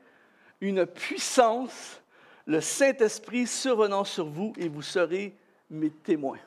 [0.60, 2.00] une puissance,
[2.46, 5.36] le Saint-Esprit survenant sur vous, et vous serez
[5.70, 6.38] mes témoins.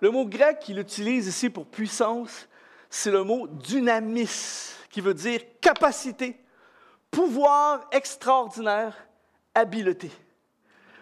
[0.00, 2.48] Le mot grec qu'il utilise ici pour puissance,
[2.90, 6.38] c'est le mot dynamis, qui veut dire capacité,
[7.10, 8.96] pouvoir extraordinaire,
[9.54, 10.10] habileté.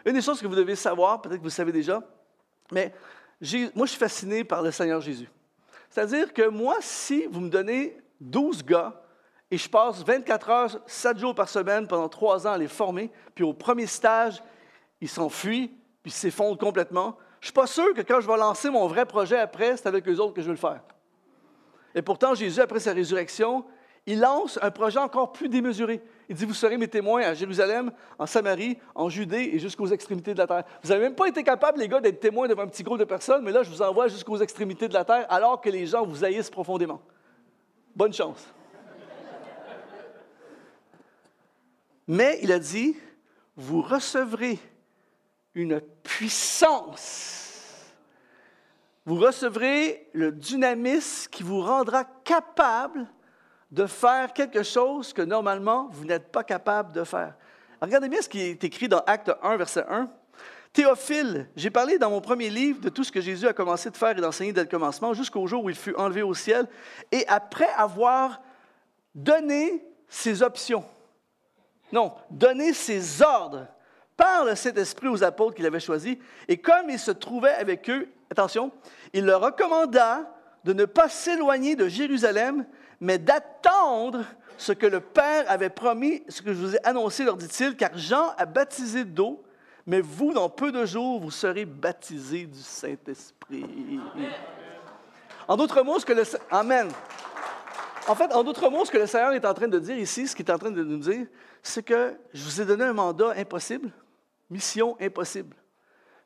[0.05, 2.03] Une des choses que vous devez savoir, peut-être que vous le savez déjà,
[2.71, 2.93] mais
[3.75, 5.29] moi je suis fasciné par le Seigneur Jésus.
[5.91, 9.03] C'est-à-dire que moi, si vous me donnez 12 gars
[9.51, 13.11] et je passe 24 heures, 7 jours par semaine pendant 3 ans à les former,
[13.35, 14.43] puis au premier stage,
[15.01, 15.71] ils s'enfuient,
[16.03, 19.37] puis s'effondrent complètement, je suis pas sûr que quand je vais lancer mon vrai projet
[19.37, 20.81] après, c'est avec eux autres que je vais le faire.
[21.93, 23.65] Et pourtant, Jésus, après sa résurrection,
[24.07, 26.01] il lance un projet encore plus démesuré.
[26.29, 30.35] Il dit, vous serez mes témoins à Jérusalem, en Samarie, en Judée et jusqu'aux extrémités
[30.35, 30.63] de la terre.
[30.85, 33.05] Vous n'avez même pas été capable, les gars, d'être témoins devant un petit groupe de
[33.05, 36.07] personnes, mais là, je vous envoie jusqu'aux extrémités de la terre alors que les gens
[36.07, 37.03] vous haïssent profondément.
[37.97, 38.47] Bonne chance.
[42.07, 42.97] Mais il a dit,
[43.57, 44.61] vous recevrez
[45.55, 47.43] une puissance.
[49.05, 53.07] Vous recevrez le dynamisme qui vous rendra capable
[53.71, 57.35] de faire quelque chose que normalement vous n'êtes pas capable de faire.
[57.81, 60.11] regardez bien ce qui est écrit dans Acte 1, verset 1.
[60.73, 63.97] Théophile, j'ai parlé dans mon premier livre de tout ce que Jésus a commencé de
[63.97, 66.67] faire et d'enseigner dès le commencement jusqu'au jour où il fut enlevé au ciel.
[67.11, 68.41] Et après avoir
[69.15, 70.85] donné ses options,
[71.93, 73.67] non, donné ses ordres
[74.23, 76.17] par le Saint-Esprit aux apôtres qu'il avait choisis,
[76.47, 78.71] et comme il se trouvait avec eux, attention,
[79.13, 82.65] il leur recommanda de ne pas s'éloigner de Jérusalem,
[83.01, 84.25] mais d'attendre
[84.57, 87.91] ce que le Père avait promis, ce que je vous ai annoncé, leur dit-il, car
[87.99, 89.43] Jean a baptisé d'eau,
[89.87, 93.67] mais vous, dans peu de jours, vous serez baptisés du Saint-Esprit.
[95.49, 96.23] En d'autres mots, ce que le...
[96.49, 96.87] Amen.
[98.07, 100.29] En fait, en d'autres mots, ce que le Seigneur est en train de dire ici,
[100.29, 101.27] ce qu'il est en train de nous dire,
[101.61, 103.91] c'est que je vous ai donné un mandat impossible,
[104.53, 105.57] mission impossible.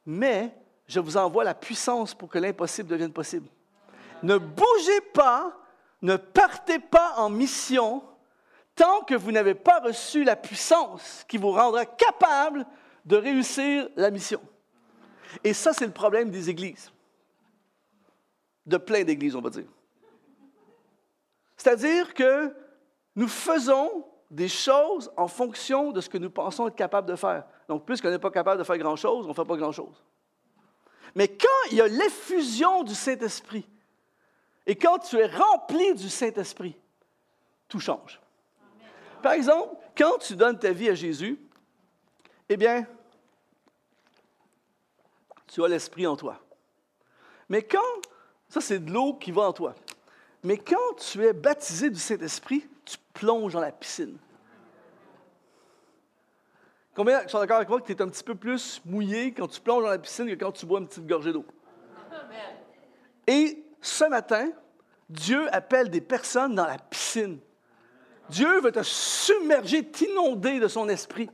[0.04, 0.54] Mais
[0.86, 3.48] je vous envoie la puissance pour que l'impossible devienne possible.
[4.22, 5.56] Ne bougez pas,
[6.02, 8.02] ne partez pas en mission
[8.74, 12.66] tant que vous n'avez pas reçu la puissance qui vous rendra capable
[13.04, 14.40] de réussir la mission.
[15.42, 16.92] Et ça, c'est le problème des églises.
[18.66, 19.68] De plein d'églises, on va dire.
[21.56, 22.54] C'est-à-dire que
[23.14, 27.44] nous faisons des choses en fonction de ce que nous pensons être capables de faire.
[27.68, 30.02] Donc, puisqu'on n'est pas capable de faire grand-chose, on ne fait pas grand-chose.
[31.14, 33.66] Mais quand il y a l'effusion du Saint-Esprit,
[34.66, 36.76] et quand tu es rempli du Saint-Esprit,
[37.68, 38.20] tout change.
[39.22, 41.40] Par exemple, quand tu donnes ta vie à Jésus,
[42.48, 42.86] eh bien,
[45.46, 46.40] tu as l'Esprit en toi.
[47.48, 47.78] Mais quand,
[48.48, 49.74] ça c'est de l'eau qui va en toi.
[50.42, 54.16] Mais quand tu es baptisé du Saint-Esprit, tu plonges dans la piscine.
[56.94, 59.60] Combien sont d'accord avec moi que tu es un petit peu plus mouillé quand tu
[59.60, 61.44] plonges dans la piscine que quand tu bois une petite gorgée d'eau?
[63.26, 64.50] Et ce matin,
[65.10, 67.38] Dieu appelle des personnes dans la piscine.
[68.30, 71.28] Dieu veut te submerger, t'inonder de son esprit.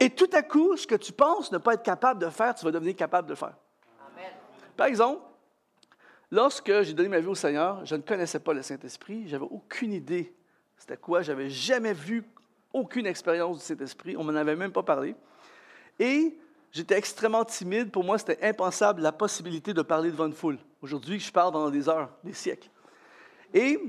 [0.00, 2.64] Et tout à coup, ce que tu penses ne pas être capable de faire, tu
[2.64, 3.54] vas devenir capable de faire.
[4.76, 5.22] Par exemple,
[6.30, 9.92] lorsque j'ai donné ma vie au Seigneur, je ne connaissais pas le Saint-Esprit, j'avais aucune
[9.92, 10.35] idée
[10.76, 12.24] c'était quoi, j'avais jamais vu
[12.72, 15.14] aucune expérience du Saint-Esprit, on m'en avait même pas parlé.
[15.98, 16.36] Et
[16.72, 20.58] j'étais extrêmement timide, pour moi c'était impensable la possibilité de parler devant une foule.
[20.82, 22.68] Aujourd'hui, je parle pendant des heures, des siècles.
[23.54, 23.80] Et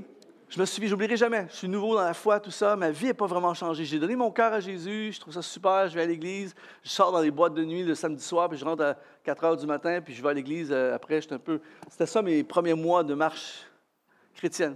[0.48, 1.46] je me suis dit, j'oublierai jamais.
[1.50, 2.74] Je suis nouveau dans la foi, tout ça.
[2.74, 3.84] Ma vie n'a pas vraiment changé.
[3.84, 5.12] J'ai donné mon cœur à Jésus.
[5.12, 5.88] Je trouve ça super.
[5.88, 6.54] Je vais à l'église.
[6.82, 9.44] Je sors dans les boîtes de nuit le samedi soir, puis je rentre à 4
[9.44, 10.72] heures du matin, puis je vais à l'église.
[10.72, 11.60] Euh, après, un peu.
[11.90, 13.66] C'était ça mes premiers mois de marche
[14.34, 14.74] chrétienne.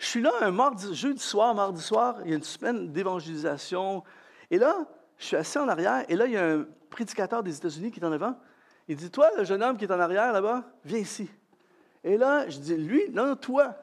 [0.00, 2.16] Je suis là un jeudi soir, mardi soir.
[2.24, 4.02] Il y a une semaine d'évangélisation.
[4.50, 4.86] Et là,
[5.18, 6.06] je suis assis en arrière.
[6.08, 8.34] Et là, il y a un prédicateur des États-Unis qui est en avant.
[8.88, 11.28] Il dit Toi, le jeune homme qui est en arrière là-bas, viens ici.
[12.02, 13.76] Et là, je dis Lui, non, toi.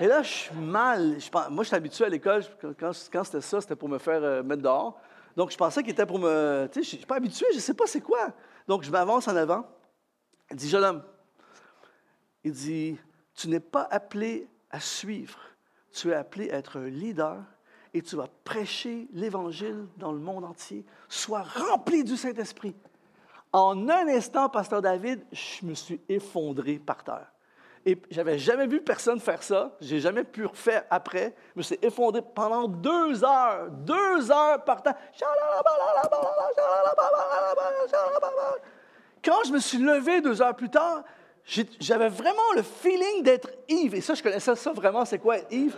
[0.00, 1.16] Et là, je suis mal.
[1.48, 2.42] moi, je suis habitué à l'école.
[2.78, 5.00] Quand, c'était ça, c'était pour me faire euh, mettre dehors.
[5.34, 6.68] Donc, je pensais qu'il était pour me.
[6.70, 8.34] Tu sais, je ne suis pas habitué, je ne sais pas c'est quoi.
[8.68, 9.66] Donc, je m'avance en avant.
[10.50, 11.02] Il dit Jeune homme,
[12.44, 12.98] il dit
[13.34, 15.38] Tu n'es pas appelé à suivre.
[15.92, 17.36] Tu es appelé à être un leader
[17.92, 20.84] et tu vas prêcher l'Évangile dans le monde entier.
[21.08, 22.76] Sois rempli du Saint-Esprit.
[23.52, 27.26] En un instant, Pasteur David, je me suis effondré par terre.
[27.84, 29.72] Et j'avais jamais vu personne faire ça.
[29.80, 31.34] J'ai jamais pu refaire après.
[31.54, 34.94] Je me suis effondré pendant deux heures, deux heures par temps.
[39.24, 41.02] Quand je me suis levé deux heures plus tard,
[41.80, 43.94] j'avais vraiment le feeling d'être Yves.
[43.94, 45.76] Et ça, je connaissais ça vraiment, c'est quoi être Yves?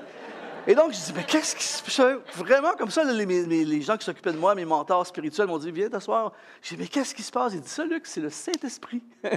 [0.66, 2.18] Et donc, je dis, mais qu'est-ce qui se passe?
[2.36, 5.88] Vraiment, comme ça, les, gens qui s'occupaient de moi, mes mentors spirituels, m'ont dit, viens
[5.88, 6.32] t'asseoir.
[6.60, 7.54] Je dis, mais qu'est-ce qui se passe?
[7.54, 9.02] Il dit, ça, Luc, c'est le Saint-Esprit.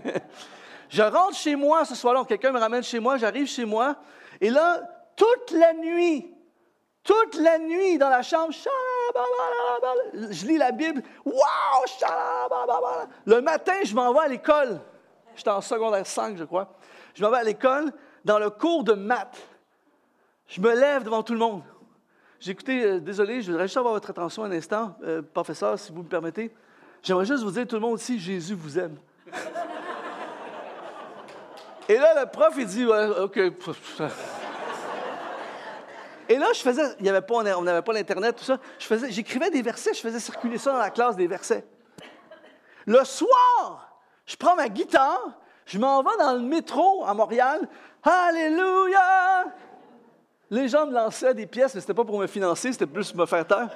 [0.90, 3.96] Je rentre chez moi ce soir-là, quelqu'un me ramène chez moi, j'arrive chez moi,
[4.40, 4.82] et là,
[5.16, 6.32] toute la nuit,
[7.04, 8.54] toute la nuit dans la chambre,
[10.14, 11.34] je lis la Bible, wow,
[13.26, 14.80] le matin, je m'en vais à l'école.
[15.36, 16.74] J'étais en secondaire 5, je crois.
[17.14, 17.92] Je m'en vais à l'école
[18.24, 19.48] dans le cours de maths.
[20.48, 21.64] Je me lève devant tout le monde.
[22.40, 25.92] J'ai écouté, euh, désolé, je voudrais juste avoir votre attention un instant, euh, professeur, si
[25.92, 26.54] vous me permettez.
[27.02, 28.98] J'aimerais juste vous dire, tout le monde ici, Jésus vous aime.
[31.88, 33.38] Et là, le prof, il dit, OK.
[36.28, 38.58] Et là, je faisais, il avait pas, on n'avait pas l'Internet, tout ça.
[38.80, 41.64] Je faisais, j'écrivais des versets, je faisais circuler ça dans la classe des versets.
[42.88, 43.95] Le soir,
[44.26, 45.32] je prends ma guitare,
[45.65, 47.67] je m'en vais dans le métro à Montréal.
[48.03, 49.45] Alléluia!
[50.49, 53.11] Les gens me lançaient des pièces, mais ce n'était pas pour me financer, c'était plus
[53.11, 53.69] pour me faire taire.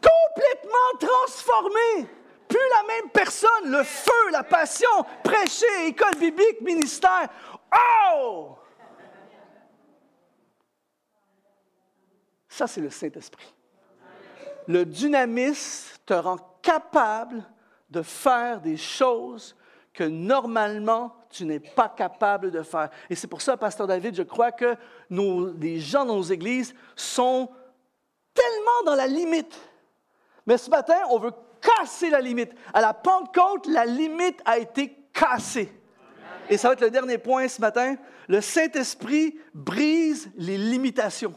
[0.00, 2.08] Complètement transformé!
[2.48, 3.70] plus la même personne.
[3.70, 4.88] Le feu, la passion,
[5.22, 7.28] prêcher, école biblique, ministère.
[8.14, 8.56] Oh!
[12.48, 13.52] Ça, c'est le Saint-Esprit.
[14.66, 17.44] Le dynamisme te rend capable
[17.90, 19.56] de faire des choses
[19.92, 22.90] que normalement tu n'es pas capable de faire.
[23.08, 24.76] Et c'est pour ça, Pasteur David, je crois que
[25.08, 27.50] nos, les gens dans nos églises sont
[28.34, 29.58] tellement dans la limite.
[30.46, 32.52] Mais ce matin, on veut casser la limite.
[32.72, 35.72] À la Pentecôte, la limite a été cassée.
[36.48, 37.96] Et ça va être le dernier point ce matin.
[38.28, 41.34] Le Saint-Esprit brise les limitations.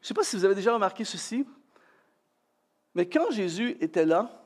[0.00, 1.46] Je ne sais pas si vous avez déjà remarqué ceci,
[2.94, 4.43] mais quand Jésus était là,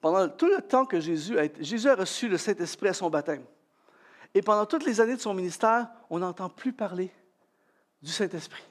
[0.00, 3.10] pendant tout le temps que Jésus a, été, Jésus a reçu le Saint-Esprit à son
[3.10, 3.44] baptême,
[4.34, 7.10] et pendant toutes les années de son ministère, on n'entend plus parler
[8.00, 8.62] du Saint-Esprit.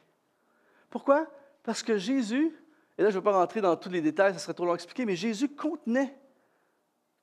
[0.90, 1.28] Pourquoi?
[1.64, 2.56] Parce que Jésus,
[2.98, 4.72] et là je ne vais pas rentrer dans tous les détails, ça serait trop long
[4.72, 6.18] à expliquer, mais Jésus contenait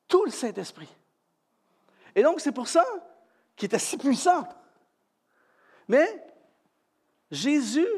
[0.07, 0.89] tout le Saint-Esprit.
[2.15, 2.85] Et donc c'est pour ça
[3.57, 4.47] qu'il était si puissant.
[5.89, 6.07] Mais
[7.31, 7.89] Jésus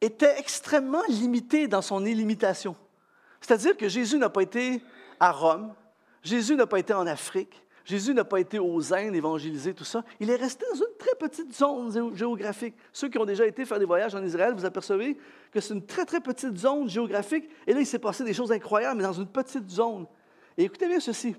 [0.00, 2.76] était extrêmement limité dans son illimitation.
[3.40, 4.82] C'est-à-dire que Jésus n'a pas été
[5.20, 5.74] à Rome,
[6.22, 10.04] Jésus n'a pas été en Afrique, Jésus n'a pas été aux Indes évangéliser, tout ça.
[10.20, 12.74] Il est resté dans une très petite zone géographique.
[12.92, 15.16] Ceux qui ont déjà été faire des voyages en Israël, vous apercevez
[15.50, 17.48] que c'est une très, très petite zone géographique.
[17.66, 20.06] Et là, il s'est passé des choses incroyables, mais dans une petite zone.
[20.56, 21.34] Et écoutez bien ceci.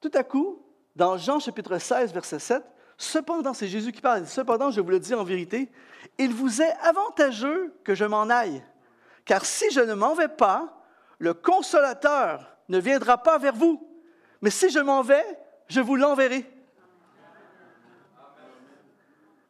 [0.00, 0.62] Tout à coup,
[0.96, 2.64] dans Jean chapitre 16, verset 7,
[2.96, 5.68] Cependant, c'est Jésus qui parle, cependant, je vous le dis en vérité,
[6.18, 8.62] il vous est avantageux que je m'en aille.
[9.24, 10.83] Car si je ne m'en vais pas,
[11.18, 13.88] le consolateur ne viendra pas vers vous.
[14.40, 15.24] Mais si je m'en vais,
[15.68, 16.50] je vous l'enverrai.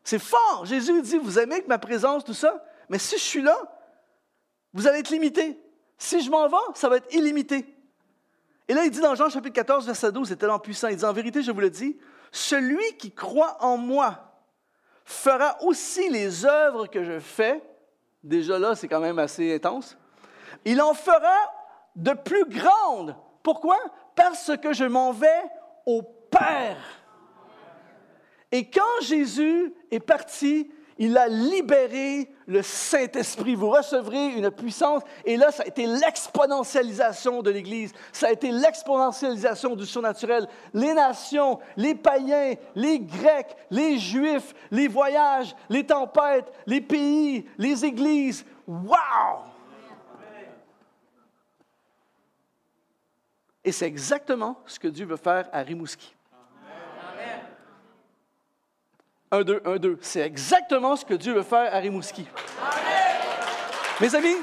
[0.02, 0.64] C'est fort.
[0.66, 3.56] Jésus dit, vous aimez que ma présence, tout ça, mais si je suis là,
[4.72, 5.58] vous allez être limité.
[5.96, 7.74] Si je m'en vais, ça va être illimité.
[8.68, 11.04] Et là, il dit dans Jean chapitre 14, verset 12, c'est tellement puissant, il dit,
[11.04, 11.98] en vérité, je vous le dis,
[12.32, 14.32] celui qui croit en moi
[15.04, 17.62] fera aussi les œuvres que je fais.
[18.22, 19.96] Déjà là, c'est quand même assez intense.
[20.64, 21.53] Il en fera
[21.96, 23.16] de plus grandes.
[23.42, 23.78] Pourquoi?
[24.14, 25.44] Parce que je m'en vais
[25.86, 26.78] au Père.
[28.50, 33.54] Et quand Jésus est parti, il a libéré le Saint-Esprit.
[33.54, 35.02] Vous recevrez une puissance.
[35.24, 37.92] Et là, ça a été l'exponentialisation de l'Église.
[38.12, 40.46] Ça a été l'exponentialisation du surnaturel.
[40.72, 47.84] Les nations, les païens, les Grecs, les Juifs, les voyages, les tempêtes, les pays, les
[47.84, 48.44] églises.
[48.66, 49.53] Wow!
[53.64, 56.14] Et c'est exactement ce que Dieu veut faire à Rimouski.
[59.30, 59.98] Un, deux, un, deux.
[60.02, 62.26] C'est exactement ce que Dieu veut faire à Rimouski.
[64.00, 64.36] Mes amis,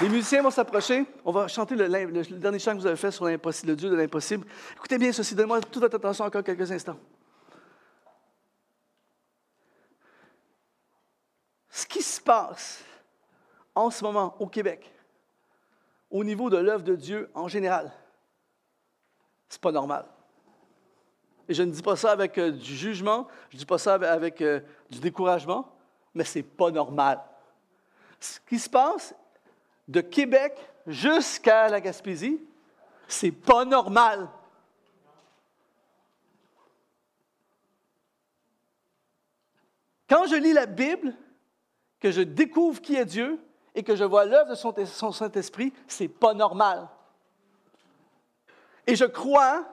[0.00, 1.06] les musiciens vont s'approcher.
[1.24, 1.88] On va chanter le,
[2.38, 4.46] dernier chant que vous avez fait sur le Dieu de l'impossible.
[4.76, 6.98] Écoutez bien ceci, donnez-moi toute votre attention encore quelques instants.
[11.70, 12.82] Ce qui se passe
[13.74, 14.90] en ce moment au Québec,
[16.10, 17.92] au niveau de l'œuvre de Dieu en général,
[19.48, 20.06] c'est pas normal.
[21.48, 23.94] Et je ne dis pas ça avec euh, du jugement, je ne dis pas ça
[23.94, 25.72] avec euh, du découragement,
[26.14, 27.20] mais ce n'est pas normal.
[28.20, 29.14] Ce qui se passe
[29.88, 30.56] de Québec
[30.86, 32.40] jusqu'à la Gaspésie,
[33.08, 34.28] c'est pas normal.
[40.08, 41.14] Quand je lis la Bible,
[42.00, 43.38] que je découvre qui est Dieu
[43.74, 46.88] et que je vois l'œuvre de son, Saint-Esprit, c'est pas normal.
[48.86, 49.64] Et je crois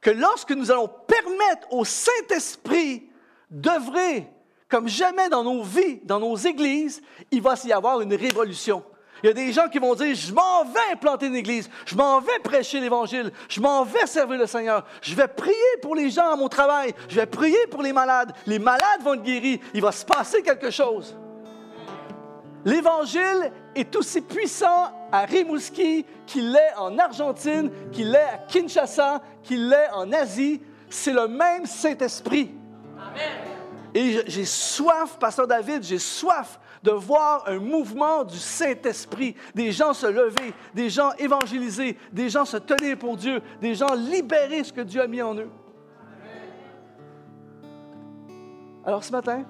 [0.00, 3.08] que lorsque nous allons permettre au Saint-Esprit
[3.50, 4.28] d'œuvrer
[4.68, 7.00] comme jamais dans nos vies, dans nos églises,
[7.30, 8.82] il va s'y avoir une révolution.
[9.22, 11.94] Il y a des gens qui vont dire, je m'en vais planter une église, je
[11.94, 16.10] m'en vais prêcher l'Évangile, je m'en vais servir le Seigneur, je vais prier pour les
[16.10, 19.60] gens à mon travail, je vais prier pour les malades, les malades vont être guéris,
[19.72, 21.16] il va se passer quelque chose.
[22.64, 29.68] L'Évangile est aussi puissant à Rimouski qu'il l'est en Argentine, qu'il l'est à Kinshasa, qu'il
[29.68, 30.62] l'est en Asie.
[30.88, 32.54] C'est le même Saint-Esprit.
[33.94, 39.94] Et j'ai soif, Pasteur David, j'ai soif de voir un mouvement du Saint-Esprit, des gens
[39.94, 44.72] se lever, des gens évangéliser, des gens se tenir pour Dieu, des gens libérer ce
[44.72, 45.50] que Dieu a mis en eux.
[48.84, 49.44] Alors ce matin,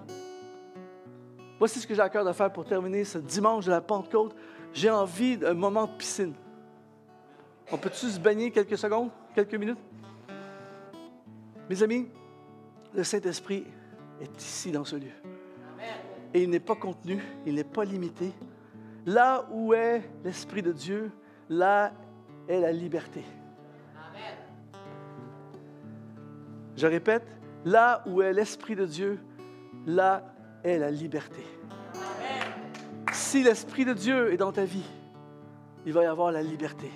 [1.58, 4.34] Voici ce que j'ai à cœur de faire pour terminer ce dimanche de la Pentecôte.
[4.72, 6.34] J'ai envie d'un moment de piscine.
[7.70, 9.78] On peut-tu se baigner quelques secondes, quelques minutes?
[11.70, 12.08] Mes amis,
[12.92, 13.64] le Saint-Esprit
[14.20, 15.12] est ici dans ce lieu.
[16.34, 18.32] Et il n'est pas contenu, il n'est pas limité.
[19.06, 21.12] Là où est l'Esprit de Dieu,
[21.48, 21.92] là
[22.48, 23.22] est la liberté.
[26.76, 27.24] Je répète,
[27.64, 29.20] là où est l'Esprit de Dieu,
[29.86, 30.33] là
[30.64, 31.44] est la liberté.
[33.12, 34.88] si l'Esprit de Dieu est dans ta vie,
[35.86, 36.90] il va y avoir la liberté.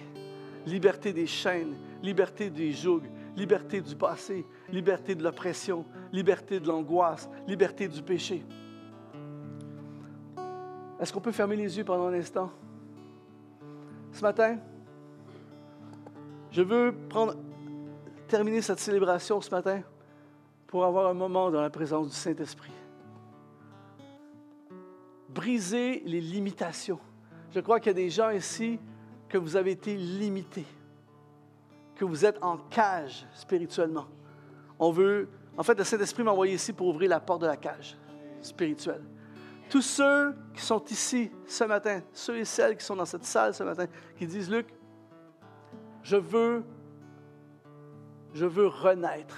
[0.66, 7.28] Liberté des chaînes, liberté des jougs, liberté du passé, liberté de l'oppression, liberté de l'angoisse,
[7.46, 8.44] liberté du péché.
[10.98, 12.50] Est-ce qu'on peut fermer les yeux pendant un instant?
[14.12, 14.58] Ce matin,
[16.50, 17.36] je veux prendre,
[18.26, 19.82] terminer cette célébration ce matin
[20.66, 22.72] pour avoir un moment dans la présence du Saint-Esprit.
[25.28, 26.98] Briser les limitations.
[27.54, 28.78] Je crois qu'il y a des gens ici
[29.28, 30.66] que vous avez été limités,
[31.94, 34.06] que vous êtes en cage spirituellement.
[34.78, 37.56] On veut, en fait, le Saint-Esprit m'a envoyé ici pour ouvrir la porte de la
[37.56, 37.96] cage
[38.40, 39.02] spirituelle.
[39.68, 43.52] Tous ceux qui sont ici ce matin, ceux et celles qui sont dans cette salle
[43.52, 44.66] ce matin, qui disent, Luc,
[46.02, 46.64] je veux,
[48.32, 49.36] je veux renaître.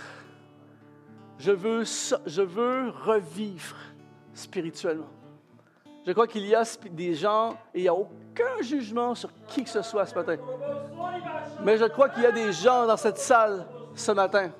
[1.39, 1.85] Je veux,
[2.27, 3.77] je veux revivre
[4.35, 5.09] spirituellement.
[6.11, 9.63] Je crois qu'il y a des gens, et il n'y a aucun jugement sur qui
[9.63, 10.39] que ce soit ce matin.
[11.63, 14.51] Mais je crois qu'il y a des gens dans cette salle ce matin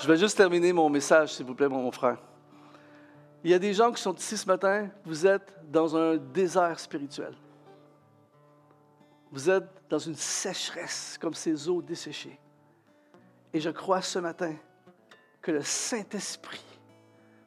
[0.00, 2.18] Je vais juste terminer mon message, s'il vous plaît, mon frère.
[3.46, 6.80] Il y a des gens qui sont ici ce matin, vous êtes dans un désert
[6.80, 7.32] spirituel.
[9.30, 12.40] Vous êtes dans une sécheresse comme ces eaux desséchées.
[13.52, 14.52] Et je crois ce matin
[15.40, 16.64] que le Saint-Esprit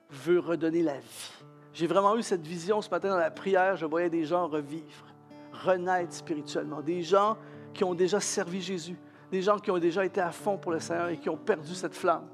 [0.10, 1.34] veut redonner la vie.
[1.74, 3.76] J'ai vraiment eu cette vision ce matin dans la prière.
[3.76, 5.06] Je voyais des gens revivre,
[5.52, 6.80] renaître spirituellement.
[6.80, 7.36] Des gens
[7.74, 8.96] qui ont déjà servi Jésus.
[9.34, 11.76] Des gens qui ont déjà été à fond pour le Seigneur et qui ont perdu
[11.76, 12.26] cette flamme.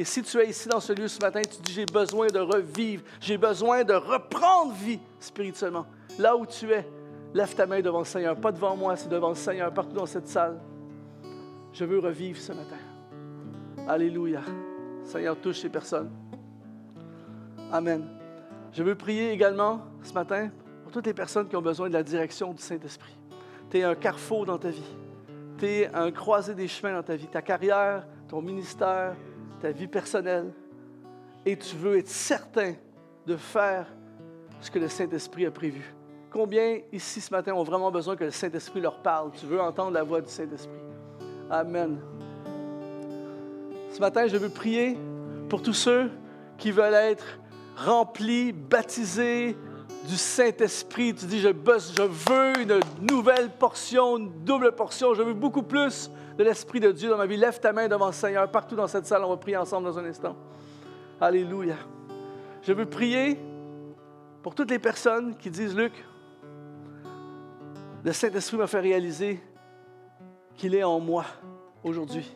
[0.00, 2.38] Et si tu es ici dans ce lieu ce matin, tu dis, j'ai besoin de
[2.38, 5.84] revivre, j'ai besoin de reprendre vie spirituellement.
[6.18, 6.88] Là où tu es,
[7.34, 8.34] lève ta main devant le Seigneur.
[8.34, 10.58] Pas devant moi, c'est devant le Seigneur, partout dans cette salle.
[11.74, 12.78] Je veux revivre ce matin.
[13.86, 14.40] Alléluia.
[15.04, 16.10] Seigneur, touche ces personnes.
[17.70, 18.08] Amen.
[18.72, 20.48] Je veux prier également ce matin
[20.82, 23.18] pour toutes les personnes qui ont besoin de la direction du Saint-Esprit.
[23.70, 24.96] Tu es un carrefour dans ta vie.
[25.58, 27.26] Tu es un croisé des chemins dans ta vie.
[27.26, 29.14] Ta carrière, ton ministère,
[29.60, 30.52] ta vie personnelle,
[31.46, 32.74] et tu veux être certain
[33.26, 33.86] de faire
[34.60, 35.94] ce que le Saint-Esprit a prévu.
[36.30, 39.30] Combien ici ce matin ont vraiment besoin que le Saint-Esprit leur parle?
[39.32, 40.78] Tu veux entendre la voix du Saint-Esprit.
[41.50, 41.98] Amen.
[43.90, 44.96] Ce matin, je veux prier
[45.48, 46.10] pour tous ceux
[46.56, 47.40] qui veulent être
[47.76, 49.56] remplis, baptisés
[50.08, 51.14] du Saint-Esprit.
[51.14, 55.14] Tu dis, je, je veux une nouvelle portion, une double portion.
[55.14, 56.10] Je veux beaucoup plus
[56.40, 57.36] de l'Esprit de Dieu dans ma vie.
[57.36, 58.50] Lève ta main devant le Seigneur.
[58.50, 60.34] Partout dans cette salle, on va prier ensemble dans un instant.
[61.20, 61.76] Alléluia.
[62.62, 63.38] Je veux prier
[64.42, 65.92] pour toutes les personnes qui disent, Luc,
[68.02, 69.38] le Saint-Esprit m'a fait réaliser
[70.56, 71.26] qu'il est en moi
[71.84, 72.34] aujourd'hui.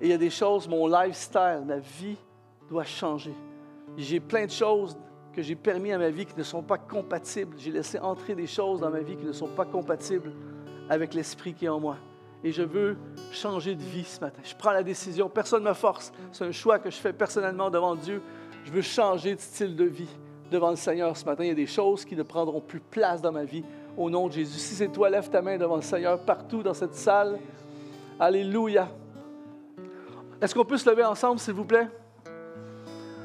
[0.00, 2.16] Et il y a des choses, mon lifestyle, ma vie
[2.68, 3.34] doit changer.
[3.96, 4.98] J'ai plein de choses
[5.32, 7.54] que j'ai permis à ma vie qui ne sont pas compatibles.
[7.58, 10.32] J'ai laissé entrer des choses dans ma vie qui ne sont pas compatibles
[10.90, 11.96] avec l'Esprit qui est en moi
[12.44, 12.98] et je veux
[13.32, 14.40] changer de vie ce matin.
[14.44, 16.12] Je prends la décision, personne ne me force.
[16.30, 18.22] C'est un choix que je fais personnellement devant Dieu.
[18.64, 20.10] Je veux changer de style de vie
[20.50, 21.44] devant le Seigneur ce matin.
[21.44, 23.64] Il y a des choses qui ne prendront plus place dans ma vie
[23.96, 24.58] au nom de Jésus.
[24.58, 27.38] Si c'est toi, lève ta main devant le Seigneur partout dans cette salle.
[28.20, 28.88] Alléluia.
[30.40, 31.88] Est-ce qu'on peut se lever ensemble, s'il vous plaît?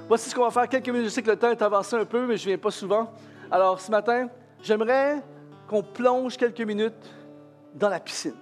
[0.08, 1.06] Voici ce qu'on va faire quelques minutes.
[1.06, 3.12] Je sais que le temps est avancé un peu, mais je ne viens pas souvent.
[3.52, 4.30] Alors, ce matin,
[4.64, 5.22] j'aimerais
[5.68, 7.14] qu'on plonge quelques minutes
[7.76, 8.34] dans la piscine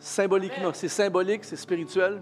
[0.00, 0.72] symboliquement.
[0.72, 2.20] C'est symbolique, c'est spirituel.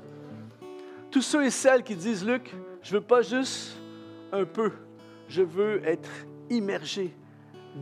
[1.11, 3.79] Tous ceux et celles qui disent, Luc, je veux pas juste
[4.33, 4.73] un peu,
[5.29, 6.11] je veux être
[6.51, 7.15] immergé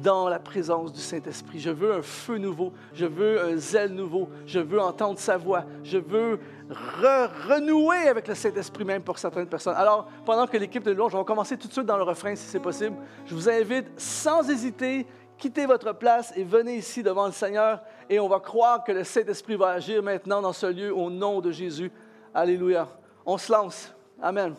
[0.03, 1.59] dans la présence du Saint-Esprit.
[1.59, 5.65] Je veux un feu nouveau, je veux un zèle nouveau, je veux entendre sa voix,
[5.83, 6.39] je veux
[6.69, 9.75] renouer avec le Saint-Esprit même pour certaines personnes.
[9.77, 12.35] Alors, pendant que l'équipe de louange, on va commencer tout de suite dans le refrain
[12.37, 12.97] si c'est possible.
[13.25, 15.07] Je vous invite sans hésiter,
[15.39, 19.05] quittez votre place et venez ici devant le Seigneur et on va croire que le
[19.05, 21.91] Saint-Esprit va agir maintenant dans ce lieu au nom de Jésus.
[22.35, 22.89] Alléluia.
[23.25, 23.95] On se lance.
[24.21, 24.55] Amen.